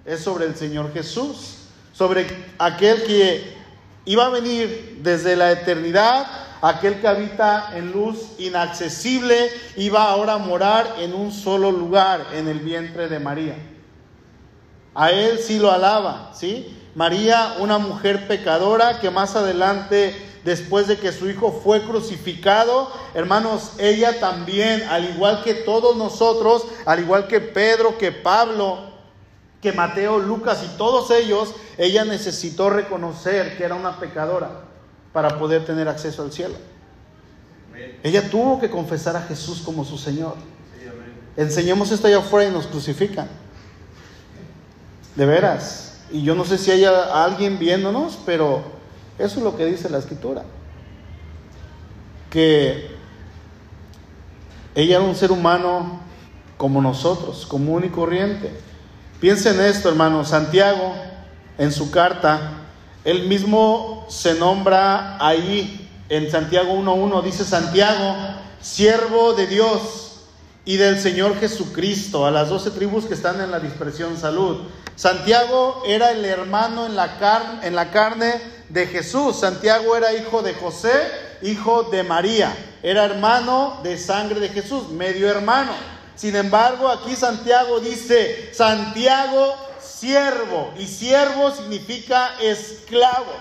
es 0.05 0.21
sobre 0.21 0.45
el 0.45 0.55
Señor 0.55 0.93
Jesús. 0.93 1.57
Sobre 1.93 2.25
aquel 2.57 3.03
que 3.03 3.60
iba 4.05 4.25
a 4.25 4.29
venir 4.29 4.99
desde 5.01 5.35
la 5.35 5.51
eternidad 5.51 6.27
aquel 6.61 7.01
que 7.01 7.07
habita 7.07 7.71
en 7.75 7.91
luz 7.91 8.33
inaccesible 8.37 9.49
iba 9.75 10.03
ahora 10.03 10.33
a 10.33 10.37
morar 10.37 10.95
en 10.99 11.13
un 11.13 11.31
solo 11.31 11.71
lugar, 11.71 12.25
en 12.33 12.47
el 12.47 12.59
vientre 12.59 13.09
de 13.09 13.19
María. 13.19 13.55
A 14.93 15.11
él 15.11 15.39
sí 15.39 15.57
lo 15.57 15.71
alaba, 15.71 16.31
¿sí? 16.33 16.77
María, 16.95 17.55
una 17.59 17.77
mujer 17.77 18.27
pecadora 18.27 18.99
que 18.99 19.09
más 19.09 19.35
adelante, 19.35 20.13
después 20.43 20.87
de 20.87 20.97
que 20.97 21.13
su 21.13 21.29
hijo 21.29 21.61
fue 21.63 21.81
crucificado, 21.83 22.91
hermanos, 23.13 23.71
ella 23.79 24.19
también, 24.19 24.83
al 24.89 25.05
igual 25.05 25.43
que 25.43 25.53
todos 25.53 25.95
nosotros, 25.95 26.65
al 26.85 26.99
igual 26.99 27.27
que 27.27 27.39
Pedro, 27.39 27.97
que 27.97 28.11
Pablo, 28.11 28.90
que 29.61 29.71
Mateo, 29.71 30.19
Lucas 30.19 30.63
y 30.65 30.77
todos 30.77 31.11
ellos, 31.11 31.53
ella 31.77 32.03
necesitó 32.03 32.69
reconocer 32.69 33.57
que 33.57 33.63
era 33.63 33.75
una 33.75 33.99
pecadora 33.99 34.49
para 35.13 35.37
poder 35.37 35.65
tener 35.65 35.87
acceso 35.87 36.23
al 36.23 36.31
cielo. 36.31 36.55
Ella 38.03 38.29
tuvo 38.29 38.59
que 38.59 38.69
confesar 38.69 39.15
a 39.15 39.21
Jesús 39.21 39.61
como 39.63 39.85
su 39.85 39.97
Señor. 39.97 40.35
Enseñemos 41.37 41.91
esto 41.91 42.07
allá 42.07 42.19
afuera 42.19 42.49
y 42.49 42.53
nos 42.53 42.67
crucifican. 42.67 43.27
De 45.15 45.25
veras. 45.25 45.99
Y 46.11 46.23
yo 46.23 46.35
no 46.35 46.43
sé 46.43 46.57
si 46.57 46.71
haya 46.71 47.23
alguien 47.23 47.59
viéndonos, 47.59 48.17
pero 48.25 48.63
eso 49.17 49.37
es 49.37 49.43
lo 49.43 49.55
que 49.55 49.65
dice 49.65 49.89
la 49.89 49.99
escritura. 49.99 50.43
Que 52.29 52.91
ella 54.73 54.97
era 54.97 55.05
un 55.05 55.15
ser 55.15 55.31
humano 55.31 55.99
como 56.57 56.81
nosotros, 56.81 57.45
común 57.45 57.83
y 57.85 57.89
corriente. 57.89 58.51
Piensen 59.21 59.59
en 59.59 59.67
esto, 59.67 59.87
hermano. 59.87 60.25
Santiago, 60.25 60.95
en 61.59 61.71
su 61.71 61.91
carta, 61.91 62.53
él 63.03 63.27
mismo 63.27 64.07
se 64.09 64.33
nombra 64.33 65.23
ahí 65.23 65.87
en 66.09 66.31
Santiago 66.31 66.73
1.1, 66.73 67.21
dice 67.21 67.45
Santiago, 67.45 68.15
siervo 68.61 69.33
de 69.33 69.45
Dios 69.45 70.23
y 70.65 70.77
del 70.77 70.99
Señor 70.99 71.39
Jesucristo, 71.39 72.25
a 72.25 72.31
las 72.31 72.49
doce 72.49 72.71
tribus 72.71 73.05
que 73.05 73.13
están 73.13 73.39
en 73.41 73.51
la 73.51 73.59
dispersión 73.59 74.17
salud. 74.17 74.61
Santiago 74.95 75.83
era 75.85 76.09
el 76.09 76.25
hermano 76.25 76.87
en 76.87 76.95
la, 76.95 77.59
en 77.61 77.75
la 77.75 77.91
carne 77.91 78.41
de 78.69 78.87
Jesús. 78.87 79.39
Santiago 79.39 79.95
era 79.95 80.15
hijo 80.15 80.41
de 80.41 80.55
José, 80.55 80.93
hijo 81.43 81.83
de 81.83 82.01
María. 82.01 82.55
Era 82.81 83.05
hermano 83.05 83.81
de 83.83 83.99
sangre 83.99 84.39
de 84.39 84.49
Jesús, 84.49 84.89
medio 84.89 85.29
hermano. 85.29 85.73
Sin 86.21 86.35
embargo, 86.35 86.87
aquí 86.87 87.15
Santiago 87.15 87.79
dice, 87.79 88.53
Santiago 88.53 89.55
siervo, 89.81 90.71
y 90.77 90.85
siervo 90.85 91.49
significa 91.49 92.35
esclavo. 92.39 93.33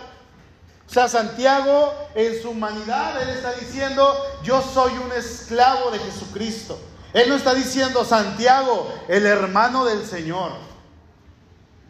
O 0.88 0.90
sea, 0.90 1.06
Santiago 1.06 1.92
en 2.14 2.40
su 2.40 2.48
humanidad, 2.48 3.20
él 3.20 3.28
está 3.36 3.52
diciendo, 3.52 4.16
yo 4.42 4.62
soy 4.62 4.94
un 4.94 5.12
esclavo 5.12 5.90
de 5.90 5.98
Jesucristo. 5.98 6.80
Él 7.12 7.28
no 7.28 7.34
está 7.34 7.52
diciendo, 7.52 8.02
Santiago, 8.02 8.90
el 9.08 9.26
hermano 9.26 9.84
del 9.84 10.06
Señor. 10.06 10.52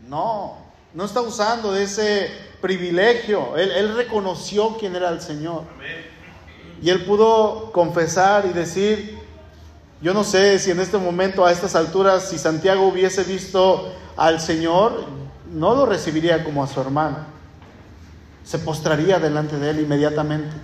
No, 0.08 0.56
no 0.92 1.04
está 1.04 1.20
usando 1.20 1.70
de 1.70 1.84
ese 1.84 2.36
privilegio. 2.60 3.56
Él, 3.56 3.70
él 3.70 3.94
reconoció 3.94 4.76
quién 4.76 4.96
era 4.96 5.10
el 5.10 5.20
Señor. 5.20 5.62
Y 6.82 6.90
él 6.90 7.04
pudo 7.04 7.70
confesar 7.70 8.46
y 8.46 8.48
decir, 8.48 9.19
yo 10.02 10.14
no 10.14 10.24
sé 10.24 10.58
si 10.58 10.70
en 10.70 10.80
este 10.80 10.96
momento, 10.96 11.44
a 11.44 11.52
estas 11.52 11.74
alturas, 11.74 12.30
si 12.30 12.38
Santiago 12.38 12.86
hubiese 12.86 13.22
visto 13.22 13.92
al 14.16 14.40
Señor, 14.40 15.04
no 15.52 15.74
lo 15.74 15.84
recibiría 15.84 16.42
como 16.42 16.64
a 16.64 16.66
su 16.66 16.80
hermano. 16.80 17.18
Se 18.42 18.58
postraría 18.58 19.18
delante 19.18 19.58
de 19.58 19.70
él 19.70 19.80
inmediatamente, 19.80 20.56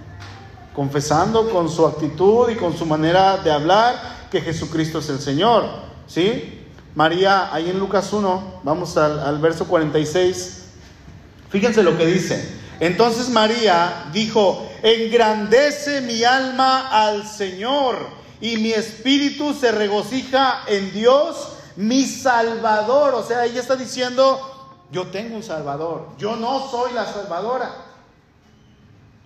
confesando 0.75 1.51
con 1.51 1.69
su 1.69 1.87
actitud 1.87 2.49
y 2.49 2.57
con 2.57 2.75
su 2.75 2.87
manera 2.87 3.37
de 3.37 3.53
hablar 3.53 4.29
que 4.31 4.41
Jesucristo 4.41 5.01
es 5.01 5.09
el 5.11 5.21
Señor. 5.21 5.65
¿Sí? 6.07 6.63
María, 6.95 7.53
ahí 7.53 7.69
en 7.69 7.79
Lucas 7.79 8.11
1, 8.15 8.61
vamos 8.63 8.97
al, 8.97 9.19
al 9.19 9.39
verso 9.39 9.67
46, 9.67 10.65
fíjense 11.51 11.83
lo 11.83 11.99
que 11.99 12.07
dice. 12.07 12.57
Entonces 12.81 13.29
María 13.29 14.07
dijo, 14.15 14.67
engrandece 14.83 16.01
mi 16.01 16.25
alma 16.25 16.89
al 16.89 17.27
Señor 17.27 18.16
y 18.41 18.57
mi 18.59 18.73
espíritu 18.73 19.55
se 19.55 19.73
regocija 19.73 20.65
en 20.67 20.93
Dios, 20.93 21.49
mi 21.77 22.05
Salvador. 22.05 23.15
O 23.15 23.23
sea, 23.23 23.45
ella 23.45 23.61
está 23.61 23.77
diciendo, 23.77 24.75
yo 24.91 25.07
tengo 25.09 25.37
un 25.37 25.43
Salvador, 25.43 26.09
yo 26.19 26.37
no 26.37 26.71
soy 26.71 26.93
la 26.93 27.05
salvadora. 27.05 27.87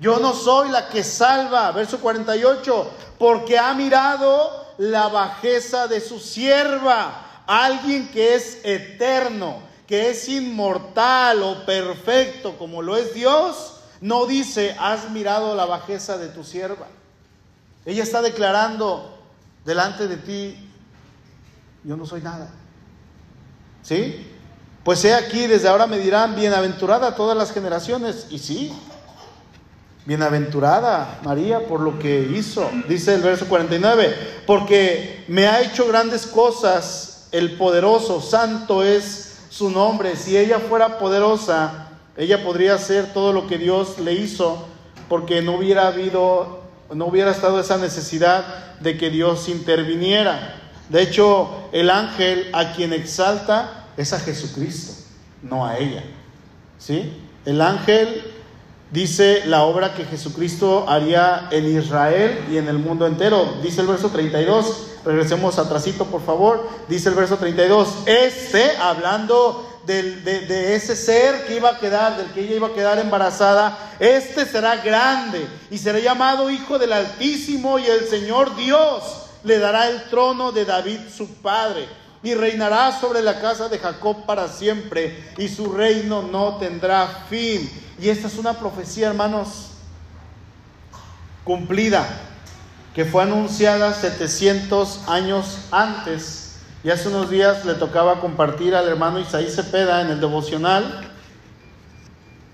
Yo 0.01 0.19
no 0.19 0.33
soy 0.33 0.71
la 0.71 0.89
que 0.89 1.05
salva, 1.05 1.71
verso 1.73 2.01
48, 2.01 2.91
porque 3.19 3.59
ha 3.59 3.75
mirado 3.75 4.67
la 4.79 5.09
bajeza 5.09 5.89
de 5.89 6.01
su 6.01 6.19
sierva, 6.19 7.43
alguien 7.47 8.11
que 8.11 8.35
es 8.35 8.61
eterno, 8.65 9.61
que 9.87 10.09
es 10.09 10.27
inmortal 10.31 11.43
o 11.43 11.67
perfecto 11.67 12.57
como 12.57 12.81
lo 12.81 12.97
es 12.97 13.13
Dios, 13.13 13.75
no 14.01 14.25
dice, 14.25 14.75
has 14.81 15.11
mirado 15.11 15.55
la 15.55 15.67
bajeza 15.67 16.17
de 16.17 16.29
tu 16.29 16.45
sierva. 16.45 16.87
Ella 17.91 18.05
está 18.05 18.23
declarando 18.23 19.19
delante 19.65 20.07
de 20.07 20.17
ti, 20.17 20.57
yo 21.83 21.97
no 21.97 22.07
soy 22.07 22.21
nada. 22.21 22.49
¿Sí? 23.83 24.29
Pues 24.85 25.05
he 25.05 25.13
aquí, 25.13 25.49
desde 25.49 25.67
ahora 25.67 25.89
me 25.89 25.99
dirán, 25.99 26.37
bienaventurada 26.37 27.17
todas 27.17 27.37
las 27.37 27.53
generaciones. 27.53 28.29
Y 28.31 28.39
sí, 28.39 28.73
bienaventurada 30.07 31.19
María 31.25 31.67
por 31.67 31.81
lo 31.81 31.99
que 31.99 32.31
hizo. 32.33 32.71
Dice 32.89 33.13
el 33.15 33.23
verso 33.23 33.47
49, 33.47 34.43
porque 34.47 35.25
me 35.27 35.49
ha 35.49 35.61
hecho 35.61 35.89
grandes 35.89 36.29
cosas 36.29 37.27
el 37.33 37.57
poderoso, 37.57 38.21
santo 38.21 38.85
es 38.85 39.39
su 39.51 39.69
nombre. 39.69 40.15
Si 40.15 40.39
ella 40.39 40.61
fuera 40.61 40.97
poderosa, 41.01 41.89
ella 42.17 42.45
podría 42.45 42.75
hacer 42.75 43.13
todo 43.13 43.33
lo 43.33 43.49
que 43.49 43.59
Dios 43.59 43.99
le 43.99 44.13
hizo, 44.13 44.65
porque 45.09 45.43
no 45.43 45.57
hubiera 45.57 45.89
habido 45.89 46.60
no 46.93 47.07
hubiera 47.07 47.31
estado 47.31 47.61
esa 47.61 47.79
necesidad 47.79 48.79
de 48.81 48.97
que 48.97 49.11
Dios 49.11 49.49
interviniera. 49.49 50.57
De 50.89 51.03
hecho, 51.03 51.69
el 51.73 51.91
ángel 51.91 52.49
a 52.53 52.73
quien 52.73 52.93
exalta 52.93 53.87
es 53.97 54.13
a 54.13 54.21
Jesucristo, 54.21 54.95
no 55.43 55.67
a 55.67 55.79
ella. 55.79 56.03
¿Sí? 56.79 57.13
El 57.45 57.61
ángel 57.61 58.23
dice 58.91 59.43
la 59.47 59.63
obra 59.63 59.95
que 59.95 60.05
Jesucristo 60.05 60.87
haría 60.89 61.49
en 61.51 61.77
Israel 61.77 62.45
y 62.51 62.57
en 62.57 62.69
el 62.69 62.79
mundo 62.79 63.07
entero. 63.07 63.59
Dice 63.63 63.83
el 63.83 63.87
verso 63.87 64.09
32, 64.11 64.89
regresemos 65.05 65.59
atrasito 65.59 66.07
por 66.07 66.23
favor, 66.23 66.69
dice 66.89 67.09
el 67.09 67.15
verso 67.15 67.37
32, 67.37 67.89
este 68.07 68.77
hablando 68.79 69.70
de, 69.91 70.75
ese 70.75 70.95
ser 70.95 71.47
que 71.47 71.57
iba 71.57 71.71
a 71.71 71.79
quedar, 71.79 72.17
del 72.17 72.31
que 72.33 72.43
ella 72.43 72.57
iba 72.57 72.69
a 72.69 72.75
quedar 72.75 72.99
embarazada, 72.99 73.77
este 73.99 74.47
será 74.47 74.77
grande 74.77 75.47
y 75.71 75.79
será 75.79 75.99
llamado 75.99 76.51
Hijo 76.51 76.79
del 76.79 76.93
Altísimo 76.93 77.79
y 77.79 77.87
el 77.87 78.07
Señor 78.07 78.55
Dios 78.57 79.03
le 79.43 79.59
dará 79.59 79.89
el 79.89 80.05
trono 80.05 80.53
de 80.53 80.65
David 80.65 81.01
su 81.15 81.29
padre 81.37 81.89
y 82.23 82.35
reinará 82.35 82.99
sobre 82.99 83.23
la 83.23 83.41
casa 83.41 83.69
de 83.69 83.79
Jacob 83.79 84.27
para 84.27 84.49
siempre 84.49 85.33
y 85.39 85.49
su 85.49 85.73
reino 85.73 86.23
no 86.23 86.57
tendrá 86.57 87.25
fin. 87.29 87.71
Y 87.99 88.09
esta 88.09 88.29
es 88.29 88.39
una 88.39 88.55
profecía, 88.55 89.09
hermanos, 89.09 89.71
cumplida, 91.45 92.07
que 92.95 93.05
fue 93.05 93.23
anunciada 93.23 93.95
700 93.95 95.09
años 95.09 95.59
antes 95.71 96.40
y 96.83 96.91
hace 96.91 97.09
unos 97.09 97.29
días 97.31 97.65
le 97.65 97.75
tocaba 97.75 98.21
compartir 98.21 98.75
al 98.75 98.89
hermano 98.89 99.19
Isaí 99.19 99.51
Cepeda 99.51 100.01
en 100.01 100.09
el 100.09 100.21
devocional 100.21 101.11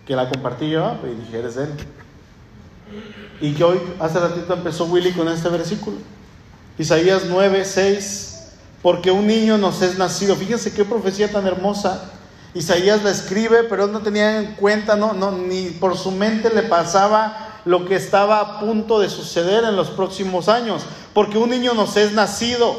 que 0.07 0.15
la 0.15 0.29
compartí 0.29 0.71
yo 0.71 0.97
y 1.05 1.21
dije, 1.21 1.39
eres 1.39 1.57
él. 1.57 1.69
Y 3.41 3.53
que 3.55 3.65
hoy, 3.65 3.81
hace 3.99 4.21
ratito 4.21 4.55
empezó 4.55 4.85
Willy 4.87 5.13
con 5.13 5.29
este 5.29 5.49
versículo. 5.49 5.97
Isaías 6.79 7.23
9, 7.29 7.65
6. 7.65 8.33
Porque 8.83 9.11
un 9.11 9.27
niño 9.27 9.59
nos 9.59 9.83
es 9.83 9.99
nacido. 9.99 10.37
Fíjense 10.37 10.73
qué 10.73 10.85
profecía 10.85 11.31
tan 11.31 11.47
hermosa. 11.47 12.13
Isaías 12.55 13.03
la 13.03 13.11
escribe, 13.11 13.65
pero 13.65 13.89
no 13.89 14.01
tenía 14.01 14.39
en 14.39 14.55
cuenta, 14.55 14.97
no, 14.97 15.13
no, 15.13 15.33
ni 15.33 15.71
por 15.71 15.97
su 15.97 16.13
mente 16.13 16.51
le 16.55 16.63
pasaba 16.63 17.61
lo 17.65 17.85
que 17.85 17.97
estaba 17.97 18.41
a 18.41 18.61
punto 18.61 19.01
de 19.01 19.11
suceder 19.11 19.65
en 19.65 19.75
los 19.75 19.89
próximos 19.89 20.49
años. 20.49 20.83
Porque 21.13 21.37
un 21.37 21.51
niño 21.51 21.75
nos 21.75 21.97
es 21.97 22.13
nacido, 22.13 22.79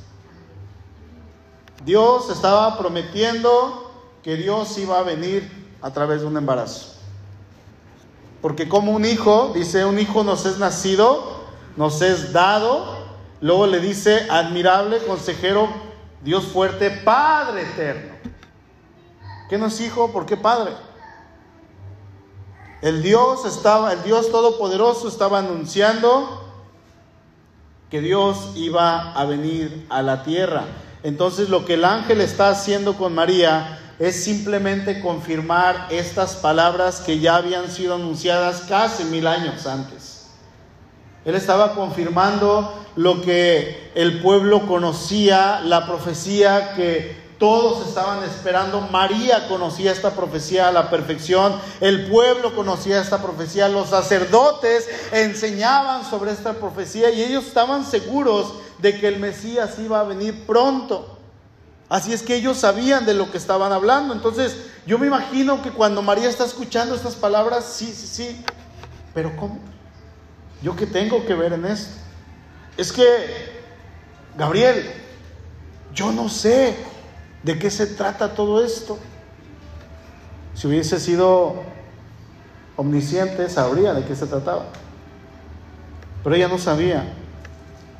Dios 1.85 2.29
estaba 2.29 2.77
prometiendo 2.77 3.91
que 4.23 4.35
Dios 4.35 4.77
iba 4.77 4.99
a 4.99 5.03
venir 5.03 5.49
a 5.81 5.91
través 5.91 6.21
de 6.21 6.27
un 6.27 6.37
embarazo. 6.37 6.95
Porque 8.41 8.69
como 8.69 8.91
un 8.91 9.05
hijo, 9.05 9.51
dice, 9.53 9.85
un 9.85 9.99
hijo 9.99 10.23
nos 10.23 10.45
es 10.45 10.57
nacido, 10.57 11.41
nos 11.77 12.01
es 12.01 12.33
dado, 12.33 12.97
luego 13.39 13.67
le 13.67 13.79
dice, 13.79 14.27
admirable 14.29 14.99
consejero, 15.05 15.69
Dios 16.23 16.45
fuerte, 16.45 16.91
Padre 16.91 17.63
eterno. 17.63 18.13
¿Qué 19.49 19.57
no 19.57 19.67
es 19.67 19.81
hijo? 19.81 20.11
¿Por 20.11 20.25
qué 20.25 20.37
Padre? 20.37 20.71
El 22.81 23.03
Dios 23.03 23.45
estaba, 23.45 23.93
el 23.93 24.01
Dios 24.03 24.31
todopoderoso 24.31 25.07
estaba 25.07 25.39
anunciando 25.39 26.51
que 27.89 28.01
Dios 28.01 28.53
iba 28.55 29.11
a 29.13 29.25
venir 29.25 29.85
a 29.89 30.01
la 30.01 30.23
tierra. 30.23 30.63
Entonces 31.03 31.49
lo 31.49 31.65
que 31.65 31.75
el 31.75 31.85
ángel 31.85 32.21
está 32.21 32.49
haciendo 32.49 32.95
con 32.95 33.15
María 33.15 33.79
es 33.99 34.23
simplemente 34.23 34.99
confirmar 34.99 35.87
estas 35.89 36.35
palabras 36.35 37.01
que 37.01 37.19
ya 37.19 37.35
habían 37.35 37.69
sido 37.69 37.95
anunciadas 37.95 38.61
casi 38.61 39.03
mil 39.05 39.27
años 39.27 39.65
antes. 39.67 40.27
Él 41.23 41.35
estaba 41.35 41.75
confirmando 41.75 42.83
lo 42.95 43.21
que 43.21 43.91
el 43.93 44.21
pueblo 44.21 44.65
conocía, 44.65 45.61
la 45.63 45.85
profecía 45.85 46.73
que 46.73 47.21
todos 47.37 47.87
estaban 47.87 48.23
esperando. 48.23 48.81
María 48.81 49.47
conocía 49.47 49.91
esta 49.91 50.11
profecía 50.11 50.67
a 50.67 50.71
la 50.71 50.89
perfección, 50.89 51.53
el 51.79 52.07
pueblo 52.07 52.55
conocía 52.55 53.01
esta 53.01 53.21
profecía, 53.21 53.67
los 53.67 53.89
sacerdotes 53.89 54.87
enseñaban 55.11 56.07
sobre 56.07 56.31
esta 56.31 56.53
profecía 56.53 57.09
y 57.11 57.23
ellos 57.23 57.45
estaban 57.45 57.85
seguros 57.85 58.53
de 58.81 58.99
que 58.99 59.07
el 59.07 59.19
Mesías 59.19 59.77
iba 59.79 59.99
a 59.99 60.03
venir 60.03 60.45
pronto. 60.45 61.17
Así 61.89 62.13
es 62.13 62.23
que 62.23 62.35
ellos 62.35 62.57
sabían 62.57 63.05
de 63.05 63.13
lo 63.13 63.31
que 63.31 63.37
estaban 63.37 63.71
hablando. 63.71 64.13
Entonces, 64.13 64.57
yo 64.85 64.97
me 64.97 65.07
imagino 65.07 65.61
que 65.61 65.71
cuando 65.71 66.01
María 66.01 66.29
está 66.29 66.45
escuchando 66.45 66.95
estas 66.95 67.15
palabras, 67.15 67.65
sí, 67.65 67.93
sí, 67.93 68.07
sí, 68.07 68.45
pero 69.13 69.35
¿cómo? 69.35 69.59
¿Yo 70.63 70.75
qué 70.75 70.87
tengo 70.87 71.25
que 71.25 71.33
ver 71.33 71.53
en 71.53 71.65
esto? 71.65 71.93
Es 72.77 72.91
que, 72.91 73.03
Gabriel, 74.37 74.89
yo 75.93 76.11
no 76.11 76.29
sé 76.29 76.77
de 77.43 77.59
qué 77.59 77.69
se 77.69 77.87
trata 77.87 78.33
todo 78.33 78.63
esto. 78.63 78.97
Si 80.53 80.67
hubiese 80.67 80.99
sido 80.99 81.63
omnisciente, 82.77 83.49
sabría 83.49 83.93
de 83.93 84.05
qué 84.05 84.15
se 84.15 84.27
trataba. 84.27 84.65
Pero 86.23 86.35
ella 86.35 86.47
no 86.47 86.57
sabía. 86.57 87.20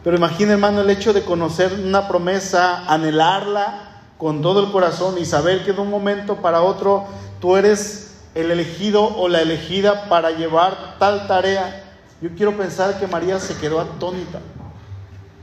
Pero 0.04 0.18
imagina, 0.18 0.54
hermano, 0.54 0.82
el 0.82 0.90
hecho 0.90 1.14
de 1.14 1.24
conocer 1.24 1.74
una 1.74 2.08
promesa, 2.08 2.86
anhelarla 2.88 4.02
con 4.18 4.42
todo 4.42 4.64
el 4.64 4.72
corazón 4.72 5.18
y 5.18 5.26
saber 5.26 5.64
que 5.64 5.74
de 5.74 5.82
un 5.82 5.90
momento 5.90 6.38
para 6.38 6.62
otro 6.62 7.06
tú 7.40 7.56
eres 7.56 8.16
el 8.34 8.50
elegido 8.52 9.04
o 9.04 9.28
la 9.28 9.42
elegida 9.42 10.08
para 10.10 10.32
llevar 10.32 10.96
tal 11.00 11.28
tarea. 11.28 11.84
Yo 12.22 12.30
quiero 12.36 12.56
pensar 12.58 13.00
que 13.00 13.08
María 13.08 13.40
se 13.40 13.56
quedó 13.58 13.80
atónita, 13.80 14.40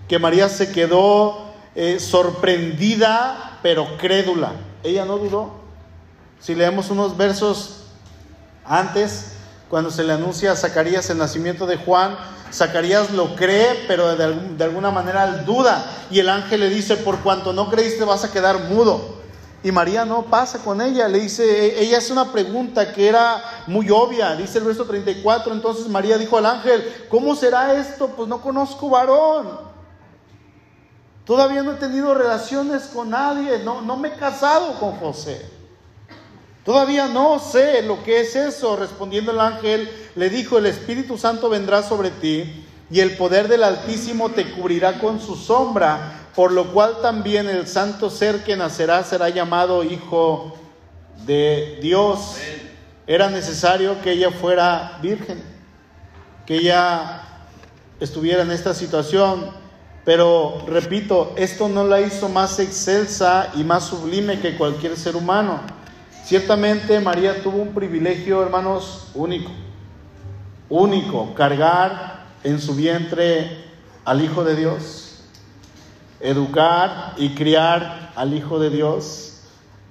que 0.09 0.19
María 0.19 0.49
se 0.49 0.73
quedó 0.73 1.49
eh, 1.75 2.01
sorprendida 2.01 3.49
pero 3.63 3.97
crédula. 3.99 4.53
Ella 4.83 5.05
no 5.05 5.19
dudó. 5.19 5.51
Si 6.41 6.55
leemos 6.55 6.91
unos 6.91 7.17
versos 7.17 7.85
antes, 8.65 9.33
cuando 9.69 9.91
se 9.91 10.05
le 10.05 10.13
anuncia 10.13 10.53
a 10.53 10.57
Zacarías 10.57 11.11
el 11.11 11.19
nacimiento 11.19 11.67
de 11.67 11.77
Juan, 11.77 12.17
Zacarías 12.53 13.11
lo 13.13 13.35
cree, 13.35 13.85
pero 13.87 14.17
de, 14.17 14.65
alguna 14.65 14.91
manera 14.91 15.27
duda. 15.45 15.85
Y 16.11 16.19
el 16.21 16.29
ángel 16.29 16.61
le 16.61 16.71
dice, 16.71 16.97
por 16.97 17.21
cuanto 17.21 17.53
no 17.53 17.69
creíste 17.71 18.05
vas 18.05 18.25
a 18.25 18.33
quedar 18.33 18.65
mudo. 18.65 19.17
Y 19.63 19.73
María 19.73 20.05
no 20.05 20.23
pasa 20.23 20.61
con 20.61 20.81
ella, 20.81 21.09
le 21.09 21.19
dice, 21.19 21.43
e, 21.45 21.83
ella 21.83 21.99
hace 21.99 22.13
una 22.13 22.31
pregunta 22.31 22.93
que 22.93 23.09
era 23.09 23.43
muy 23.67 23.91
obvia, 23.91 24.37
dice 24.37 24.59
el 24.59 24.65
verso 24.65 24.85
34, 24.85 25.53
entonces 25.53 25.89
María 25.89 26.17
dijo 26.17 26.39
al 26.39 26.47
ángel, 26.47 27.07
¿cómo 27.09 27.35
será 27.35 27.75
esto? 27.75 28.07
Pues 28.09 28.29
no 28.29 28.41
conozco 28.41 28.89
varón. 28.89 29.59
Todavía 31.25 31.63
no 31.63 31.73
he 31.73 31.77
tenido 31.77 32.15
relaciones 32.15 32.85
con 32.85 33.11
nadie, 33.11 33.59
no, 33.59 33.83
no 33.83 33.97
me 33.97 34.09
he 34.09 34.15
casado 34.15 34.79
con 34.79 34.93
José. 34.93 35.58
Todavía 36.69 37.07
no 37.09 37.39
sé 37.39 37.81
lo 37.81 38.05
que 38.05 38.21
es 38.21 38.37
eso. 38.37 38.77
Respondiendo 38.77 39.33
el 39.33 39.41
ángel, 39.41 39.89
le 40.15 40.29
dijo, 40.29 40.59
el 40.59 40.67
Espíritu 40.67 41.17
Santo 41.17 41.49
vendrá 41.49 41.83
sobre 41.83 42.11
ti 42.11 42.67
y 42.91 43.01
el 43.01 43.17
poder 43.17 43.49
del 43.49 43.65
Altísimo 43.65 44.29
te 44.29 44.51
cubrirá 44.51 45.01
con 45.01 45.19
su 45.19 45.35
sombra, 45.35 46.29
por 46.35 46.53
lo 46.53 46.71
cual 46.71 46.99
también 47.01 47.49
el 47.49 47.67
santo 47.67 48.11
ser 48.11 48.45
que 48.45 48.55
nacerá 48.55 49.03
será 49.03 49.31
llamado 49.31 49.83
Hijo 49.83 50.59
de 51.25 51.79
Dios. 51.81 52.37
Era 53.07 53.31
necesario 53.31 54.03
que 54.03 54.13
ella 54.13 54.31
fuera 54.31 54.99
virgen, 55.01 55.43
que 56.45 56.57
ella 56.57 57.23
estuviera 57.99 58.43
en 58.43 58.51
esta 58.51 58.75
situación. 58.75 59.53
Pero 60.05 60.63
repito, 60.67 61.33
esto 61.37 61.71
no 61.71 61.85
la 61.85 62.03
hizo 62.03 62.29
más 62.29 62.59
excelsa 62.59 63.53
y 63.57 63.65
más 63.65 63.85
sublime 63.85 64.39
que 64.39 64.59
cualquier 64.59 64.99
ser 64.99 65.17
humano. 65.17 65.78
Ciertamente 66.29 67.01
María 67.01 67.43
tuvo 67.43 67.57
un 67.57 67.73
privilegio, 67.73 68.43
hermanos, 68.43 69.09
único, 69.15 69.51
único, 70.69 71.33
cargar 71.33 72.27
en 72.45 72.61
su 72.61 72.75
vientre 72.75 73.65
al 74.05 74.23
Hijo 74.23 74.45
de 74.45 74.55
Dios, 74.55 75.21
educar 76.21 77.15
y 77.17 77.35
criar 77.35 78.13
al 78.15 78.35
Hijo 78.35 78.59
de 78.59 78.69
Dios, 78.69 79.41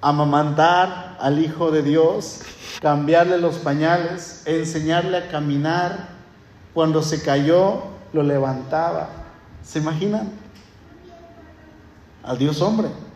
amamantar 0.00 1.16
al 1.18 1.40
Hijo 1.40 1.72
de 1.72 1.82
Dios, 1.82 2.42
cambiarle 2.80 3.38
los 3.38 3.56
pañales, 3.56 4.44
enseñarle 4.46 5.16
a 5.16 5.28
caminar. 5.32 6.10
Cuando 6.72 7.02
se 7.02 7.20
cayó, 7.20 7.82
lo 8.12 8.22
levantaba. 8.22 9.08
¿Se 9.64 9.80
imaginan? 9.80 10.30
Al 12.22 12.38
Dios 12.38 12.62
hombre. 12.62 13.07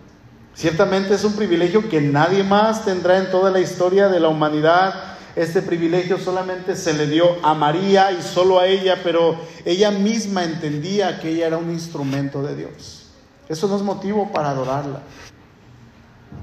Ciertamente 0.55 1.15
es 1.15 1.25
un 1.25 1.35
privilegio 1.35 1.89
que 1.89 2.01
nadie 2.01 2.45
más 2.45 2.85
tendrá 2.85 3.19
en 3.19 3.31
toda 3.31 3.51
la 3.51 3.61
historia 3.61 4.09
de 4.09 4.21
la 4.21 4.29
humanidad. 4.29 4.95
Este 5.35 5.63
privilegio 5.63 6.19
solamente 6.19 6.77
se 6.77 6.93
le 6.93 7.07
dio 7.07 7.37
a 7.43 7.55
María 7.55 8.13
y 8.13 8.21
solo 8.21 8.61
a 8.61 8.67
ella, 8.67 9.01
pero 9.03 9.37
ella 9.65 9.91
misma 9.91 10.45
entendía 10.45 11.19
que 11.21 11.31
ella 11.31 11.47
era 11.47 11.57
un 11.57 11.71
instrumento 11.71 12.43
de 12.43 12.55
Dios. 12.55 13.07
Eso 13.49 13.67
no 13.67 13.77
es 13.77 13.83
motivo 13.83 14.31
para 14.31 14.51
adorarla. 14.51 15.01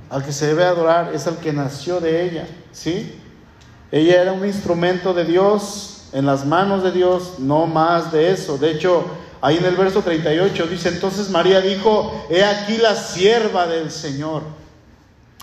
Al 0.09 0.25
que 0.25 0.31
se 0.31 0.47
debe 0.47 0.63
adorar 0.63 1.11
es 1.13 1.27
al 1.27 1.37
que 1.37 1.53
nació 1.53 1.99
de 1.99 2.23
ella, 2.23 2.47
¿sí? 2.71 3.15
Ella 3.91 4.21
era 4.21 4.33
un 4.33 4.45
instrumento 4.45 5.13
de 5.13 5.25
Dios 5.25 6.07
en 6.11 6.25
las 6.25 6.45
manos 6.45 6.83
de 6.83 6.91
Dios, 6.91 7.35
no 7.37 7.67
más 7.67 8.11
de 8.11 8.31
eso. 8.31 8.57
De 8.57 8.71
hecho, 8.71 9.05
Ahí 9.41 9.58
en 9.58 9.65
el 9.65 9.75
verso 9.75 10.02
38 10.02 10.67
dice, 10.67 10.89
entonces 10.89 11.30
María 11.30 11.62
dijo, 11.62 12.28
he 12.30 12.43
aquí 12.43 12.78
la 12.78 12.95
sierva 12.95 13.67
del 13.67 13.89
Señor, 13.89 14.43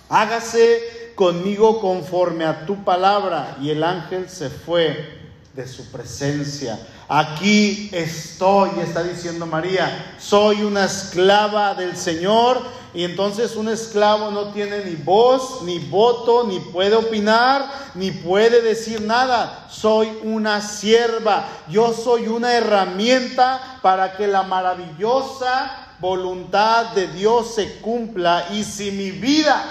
hágase 0.08 1.12
conmigo 1.14 1.80
conforme 1.80 2.44
a 2.44 2.66
tu 2.66 2.84
palabra. 2.84 3.56
Y 3.60 3.70
el 3.70 3.82
ángel 3.82 4.28
se 4.28 4.50
fue 4.50 5.16
de 5.54 5.66
su 5.66 5.90
presencia. 5.90 6.78
Aquí 7.08 7.88
estoy, 7.92 8.70
está 8.80 9.02
diciendo 9.02 9.46
María, 9.46 10.14
soy 10.18 10.62
una 10.62 10.84
esclava 10.84 11.74
del 11.74 11.96
Señor, 11.96 12.62
Y 12.96 13.04
entonces 13.04 13.56
un 13.56 13.68
esclavo 13.68 14.30
no 14.30 14.54
tiene 14.54 14.82
ni 14.82 14.96
voz, 14.96 15.60
ni 15.64 15.78
voto, 15.80 16.46
ni 16.46 16.60
puede 16.60 16.96
opinar, 16.96 17.70
ni 17.94 18.10
puede 18.10 18.62
decir 18.62 19.02
nada. 19.02 19.66
Soy 19.68 20.08
una 20.22 20.62
sierva. 20.62 21.46
Yo 21.68 21.92
soy 21.92 22.26
una 22.26 22.54
herramienta 22.54 23.80
para 23.82 24.16
que 24.16 24.26
la 24.26 24.44
maravillosa 24.44 25.88
voluntad 26.00 26.94
de 26.94 27.08
Dios 27.08 27.54
se 27.54 27.80
cumpla. 27.80 28.46
Y 28.52 28.64
si 28.64 28.90
mi 28.90 29.10
vida 29.10 29.62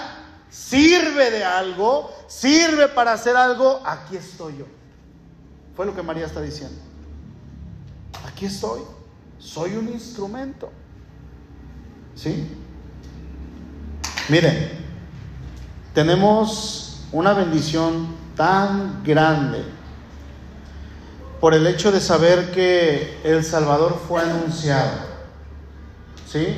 sirve 0.48 1.32
de 1.32 1.42
algo, 1.42 2.14
sirve 2.28 2.86
para 2.86 3.14
hacer 3.14 3.36
algo, 3.36 3.82
aquí 3.84 4.16
estoy 4.16 4.58
yo. 4.58 4.66
Fue 5.74 5.84
lo 5.84 5.96
que 5.96 6.02
María 6.04 6.26
está 6.26 6.40
diciendo. 6.40 6.80
Aquí 8.24 8.46
estoy. 8.46 8.82
Soy 9.40 9.74
un 9.74 9.88
instrumento. 9.88 10.70
¿Sí? 12.14 12.62
Miren, 14.28 14.70
tenemos 15.94 17.02
una 17.12 17.32
bendición 17.32 18.08
tan 18.36 19.04
grande 19.04 19.62
por 21.40 21.54
el 21.54 21.64
hecho 21.66 21.92
de 21.92 22.00
saber 22.00 22.50
que 22.50 23.20
el 23.22 23.44
Salvador 23.44 24.00
fue 24.08 24.22
anunciado. 24.22 24.98
¿Sí? 26.26 26.48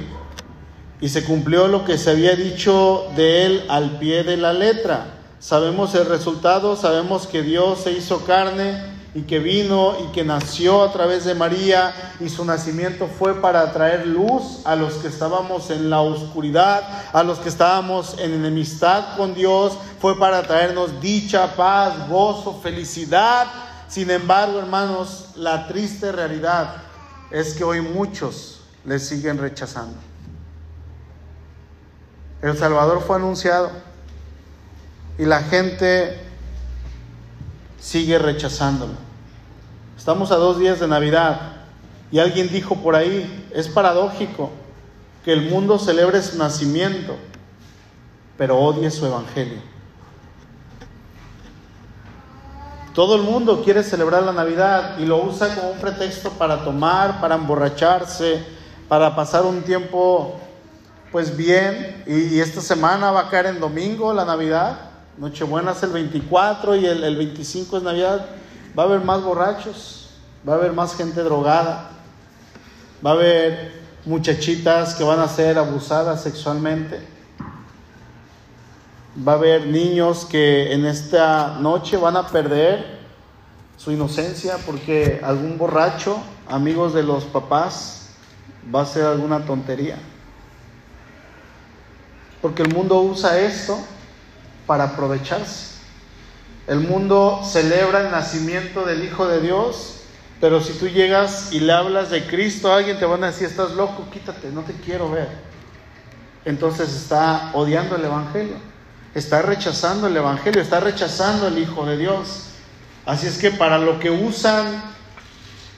Y 1.00 1.10
se 1.10 1.24
cumplió 1.24 1.68
lo 1.68 1.84
que 1.84 1.98
se 1.98 2.10
había 2.10 2.34
dicho 2.36 3.08
de 3.16 3.44
él 3.44 3.64
al 3.68 3.98
pie 3.98 4.24
de 4.24 4.38
la 4.38 4.54
letra. 4.54 5.18
Sabemos 5.38 5.94
el 5.94 6.06
resultado, 6.06 6.74
sabemos 6.74 7.26
que 7.26 7.42
Dios 7.42 7.82
se 7.82 7.92
hizo 7.92 8.24
carne 8.24 8.97
y 9.14 9.22
que 9.22 9.38
vino 9.38 9.96
y 10.04 10.12
que 10.12 10.24
nació 10.24 10.82
a 10.82 10.92
través 10.92 11.24
de 11.24 11.34
María 11.34 11.94
y 12.20 12.28
su 12.28 12.44
nacimiento 12.44 13.06
fue 13.06 13.40
para 13.40 13.72
traer 13.72 14.06
luz 14.06 14.60
a 14.64 14.76
los 14.76 14.94
que 14.94 15.08
estábamos 15.08 15.70
en 15.70 15.88
la 15.88 16.00
oscuridad, 16.00 16.82
a 17.12 17.22
los 17.22 17.38
que 17.38 17.48
estábamos 17.48 18.18
en 18.18 18.34
enemistad 18.34 19.16
con 19.16 19.34
Dios, 19.34 19.78
fue 19.98 20.18
para 20.18 20.42
traernos 20.42 21.00
dicha, 21.00 21.56
paz, 21.56 22.08
gozo, 22.08 22.60
felicidad. 22.62 23.46
Sin 23.88 24.10
embargo, 24.10 24.58
hermanos, 24.58 25.30
la 25.36 25.66
triste 25.66 26.12
realidad 26.12 26.76
es 27.30 27.54
que 27.54 27.64
hoy 27.64 27.80
muchos 27.80 28.60
le 28.84 28.98
siguen 28.98 29.38
rechazando. 29.38 29.96
El 32.42 32.56
Salvador 32.56 33.02
fue 33.04 33.16
anunciado 33.16 33.70
y 35.18 35.24
la 35.24 35.40
gente 35.42 36.27
sigue 37.78 38.18
rechazándolo. 38.18 38.94
Estamos 39.96 40.30
a 40.30 40.36
dos 40.36 40.58
días 40.58 40.80
de 40.80 40.88
Navidad 40.88 41.40
y 42.10 42.18
alguien 42.18 42.48
dijo 42.48 42.76
por 42.76 42.94
ahí, 42.94 43.48
es 43.52 43.68
paradójico 43.68 44.50
que 45.24 45.32
el 45.32 45.50
mundo 45.50 45.78
celebre 45.78 46.22
su 46.22 46.38
nacimiento, 46.38 47.16
pero 48.36 48.58
odie 48.58 48.90
su 48.90 49.06
evangelio. 49.06 49.60
Todo 52.94 53.14
el 53.14 53.22
mundo 53.22 53.62
quiere 53.62 53.84
celebrar 53.84 54.24
la 54.24 54.32
Navidad 54.32 54.98
y 54.98 55.06
lo 55.06 55.22
usa 55.22 55.54
como 55.54 55.70
un 55.70 55.78
pretexto 55.78 56.30
para 56.32 56.64
tomar, 56.64 57.20
para 57.20 57.36
emborracharse, 57.36 58.42
para 58.88 59.14
pasar 59.14 59.44
un 59.44 59.62
tiempo 59.62 60.40
pues 61.12 61.36
bien. 61.36 62.02
Y, 62.06 62.40
esta 62.40 62.60
semana 62.60 63.12
va 63.12 63.20
a 63.20 63.28
caer 63.28 63.46
en 63.46 63.60
domingo 63.60 64.12
la 64.12 64.24
Navidad. 64.24 64.87
Nochebuena 65.18 65.72
es 65.72 65.82
el 65.82 65.90
24 65.90 66.76
y 66.76 66.86
el, 66.86 67.02
el 67.02 67.16
25 67.16 67.78
es 67.78 67.82
Navidad. 67.82 68.26
Va 68.78 68.84
a 68.84 68.86
haber 68.86 69.00
más 69.00 69.20
borrachos, 69.22 70.10
va 70.48 70.52
a 70.52 70.56
haber 70.56 70.72
más 70.72 70.94
gente 70.94 71.22
drogada, 71.22 71.90
va 73.04 73.10
a 73.10 73.14
haber 73.14 73.72
muchachitas 74.04 74.94
que 74.94 75.02
van 75.02 75.18
a 75.18 75.26
ser 75.26 75.58
abusadas 75.58 76.22
sexualmente. 76.22 77.00
Va 79.26 79.32
a 79.32 79.34
haber 79.34 79.66
niños 79.66 80.24
que 80.24 80.72
en 80.72 80.86
esta 80.86 81.58
noche 81.58 81.96
van 81.96 82.16
a 82.16 82.28
perder 82.28 82.98
su 83.76 83.90
inocencia 83.90 84.56
porque 84.64 85.20
algún 85.24 85.58
borracho, 85.58 86.18
amigos 86.48 86.94
de 86.94 87.02
los 87.02 87.24
papás, 87.24 88.10
va 88.72 88.80
a 88.80 88.82
hacer 88.84 89.04
alguna 89.04 89.44
tontería. 89.44 89.96
Porque 92.40 92.62
el 92.62 92.72
mundo 92.72 93.00
usa 93.00 93.40
esto 93.40 93.76
para 94.68 94.84
aprovecharse. 94.84 95.78
El 96.68 96.80
mundo 96.80 97.40
celebra 97.42 98.02
el 98.02 98.10
nacimiento 98.10 98.84
del 98.84 99.02
Hijo 99.02 99.26
de 99.26 99.40
Dios, 99.40 100.02
pero 100.38 100.60
si 100.60 100.74
tú 100.74 100.86
llegas 100.86 101.48
y 101.50 101.60
le 101.60 101.72
hablas 101.72 102.10
de 102.10 102.26
Cristo 102.26 102.70
a 102.70 102.76
alguien, 102.76 102.98
te 102.98 103.06
van 103.06 103.24
a 103.24 103.28
decir, 103.28 103.48
estás 103.48 103.70
loco, 103.72 104.04
quítate, 104.12 104.50
no 104.50 104.60
te 104.60 104.74
quiero 104.74 105.10
ver. 105.10 105.28
Entonces 106.44 106.94
está 106.94 107.50
odiando 107.54 107.96
el 107.96 108.04
Evangelio, 108.04 108.56
está 109.14 109.40
rechazando 109.40 110.06
el 110.06 110.16
Evangelio, 110.16 110.60
está 110.60 110.78
rechazando 110.78 111.48
el 111.48 111.58
Hijo 111.58 111.86
de 111.86 111.96
Dios. 111.96 112.44
Así 113.06 113.26
es 113.26 113.38
que 113.38 113.50
para 113.50 113.78
lo 113.78 113.98
que 113.98 114.10
usan 114.10 114.84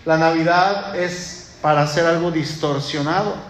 la 0.04 0.18
Navidad 0.18 0.96
es 0.96 1.52
para 1.62 1.82
hacer 1.82 2.04
algo 2.04 2.32
distorsionado. 2.32 3.49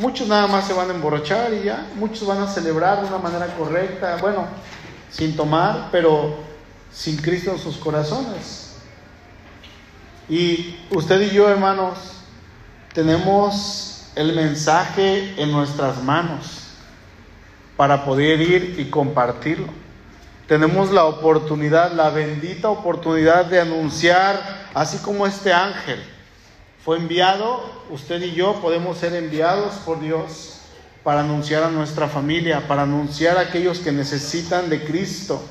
Muchos 0.00 0.28
nada 0.28 0.46
más 0.46 0.66
se 0.66 0.72
van 0.72 0.88
a 0.88 0.94
emborrachar 0.94 1.52
y 1.52 1.64
ya, 1.64 1.86
muchos 1.96 2.26
van 2.26 2.38
a 2.38 2.46
celebrar 2.46 3.02
de 3.02 3.08
una 3.08 3.18
manera 3.18 3.54
correcta, 3.54 4.16
bueno, 4.18 4.46
sin 5.10 5.36
tomar, 5.36 5.90
pero 5.92 6.36
sin 6.90 7.18
Cristo 7.18 7.50
en 7.50 7.58
sus 7.58 7.76
corazones. 7.76 8.76
Y 10.26 10.78
usted 10.90 11.20
y 11.20 11.34
yo, 11.34 11.50
hermanos, 11.50 11.98
tenemos 12.94 14.06
el 14.14 14.34
mensaje 14.34 15.34
en 15.36 15.52
nuestras 15.52 16.02
manos 16.02 16.68
para 17.76 18.02
poder 18.02 18.40
ir 18.40 18.76
y 18.78 18.86
compartirlo. 18.88 19.68
Tenemos 20.48 20.90
la 20.92 21.04
oportunidad, 21.04 21.92
la 21.92 22.08
bendita 22.08 22.70
oportunidad 22.70 23.44
de 23.44 23.60
anunciar, 23.60 24.70
así 24.72 24.96
como 24.96 25.26
este 25.26 25.52
ángel 25.52 26.02
fue 26.84 26.96
enviado, 26.96 27.60
usted 27.90 28.22
y 28.22 28.32
yo 28.32 28.60
podemos 28.60 28.98
ser 28.98 29.14
enviados 29.14 29.74
por 29.84 30.00
Dios 30.00 30.60
para 31.02 31.20
anunciar 31.20 31.62
a 31.62 31.70
nuestra 31.70 32.08
familia, 32.08 32.66
para 32.68 32.82
anunciar 32.82 33.38
a 33.38 33.42
aquellos 33.42 33.78
que 33.80 33.92
necesitan 33.92 34.68
de 34.68 34.84
Cristo 34.84 35.42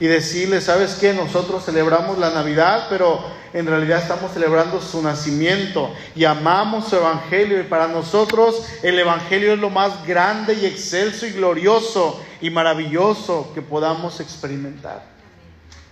y 0.00 0.06
decirles, 0.06 0.64
¿sabes 0.64 0.94
qué? 0.94 1.12
Nosotros 1.12 1.64
celebramos 1.64 2.18
la 2.18 2.30
Navidad, 2.30 2.86
pero 2.88 3.20
en 3.52 3.66
realidad 3.66 4.00
estamos 4.00 4.32
celebrando 4.32 4.80
su 4.80 5.02
nacimiento 5.02 5.92
y 6.14 6.24
amamos 6.24 6.88
su 6.88 6.96
Evangelio 6.96 7.60
y 7.60 7.64
para 7.64 7.88
nosotros 7.88 8.62
el 8.82 8.98
Evangelio 8.98 9.54
es 9.54 9.58
lo 9.58 9.70
más 9.70 10.06
grande 10.06 10.54
y 10.54 10.66
excelso 10.66 11.26
y 11.26 11.32
glorioso 11.32 12.20
y 12.40 12.50
maravilloso 12.50 13.50
que 13.54 13.62
podamos 13.62 14.20
experimentar. 14.20 15.02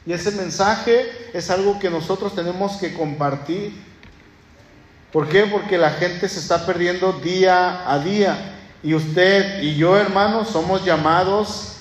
Y 0.07 0.13
ese 0.13 0.31
mensaje 0.33 1.31
es 1.33 1.51
algo 1.51 1.81
que 1.81 1.91
nosotros 1.91 2.35
tenemos 2.35 2.77
que 2.77 2.95
compartir. 2.95 3.73
¿Por 5.13 5.29
qué? 5.29 5.45
Porque 5.45 5.79
la 5.79 5.91
gente 5.91 6.29
se 6.29 6.41
está 6.41 6.67
perdiendo 6.67 7.13
día 7.13 7.91
a 7.91 7.99
día. 7.99 8.55
Y 8.83 8.95
usted 8.95 9.63
y 9.63 9.77
yo, 9.77 9.97
hermanos, 9.97 10.49
somos 10.49 10.85
llamados 10.85 11.77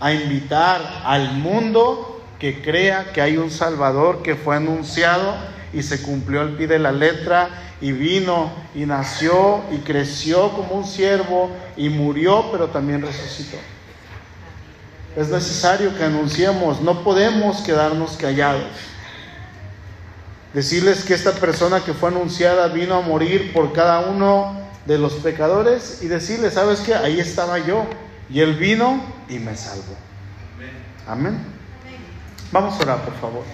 a 0.00 0.12
invitar 0.12 1.02
al 1.04 1.32
mundo 1.32 2.22
que 2.38 2.62
crea 2.62 3.12
que 3.12 3.20
hay 3.20 3.36
un 3.36 3.50
Salvador 3.50 4.22
que 4.22 4.36
fue 4.36 4.56
anunciado 4.56 5.34
y 5.72 5.82
se 5.82 6.02
cumplió 6.02 6.42
el 6.42 6.50
pie 6.50 6.66
de 6.66 6.78
la 6.78 6.92
letra 6.92 7.48
y 7.80 7.92
vino 7.92 8.50
y 8.74 8.86
nació 8.86 9.62
y 9.72 9.78
creció 9.78 10.50
como 10.52 10.74
un 10.74 10.84
siervo 10.84 11.50
y 11.76 11.88
murió, 11.88 12.46
pero 12.52 12.68
también 12.68 13.02
resucitó. 13.02 13.56
Es 15.16 15.28
necesario 15.28 15.96
que 15.96 16.04
anunciemos, 16.04 16.80
no 16.80 17.02
podemos 17.02 17.60
quedarnos 17.62 18.12
callados. 18.16 18.62
Decirles 20.54 21.04
que 21.04 21.14
esta 21.14 21.32
persona 21.32 21.84
que 21.84 21.92
fue 21.92 22.08
anunciada 22.08 22.68
vino 22.68 22.94
a 22.94 23.00
morir 23.00 23.52
por 23.52 23.72
cada 23.72 24.00
uno 24.00 24.58
de 24.86 24.98
los 24.98 25.14
pecadores 25.14 25.98
y 26.02 26.08
decirles, 26.08 26.54
¿sabes 26.54 26.80
qué? 26.80 26.94
Ahí 26.94 27.20
estaba 27.20 27.58
yo 27.58 27.86
y 28.30 28.40
él 28.40 28.54
vino 28.54 29.02
y 29.28 29.38
me 29.38 29.54
salvó. 29.56 29.94
Amén. 31.06 31.38
Vamos 32.50 32.78
a 32.78 32.82
orar, 32.82 33.04
por 33.04 33.14
favor. 33.16 33.44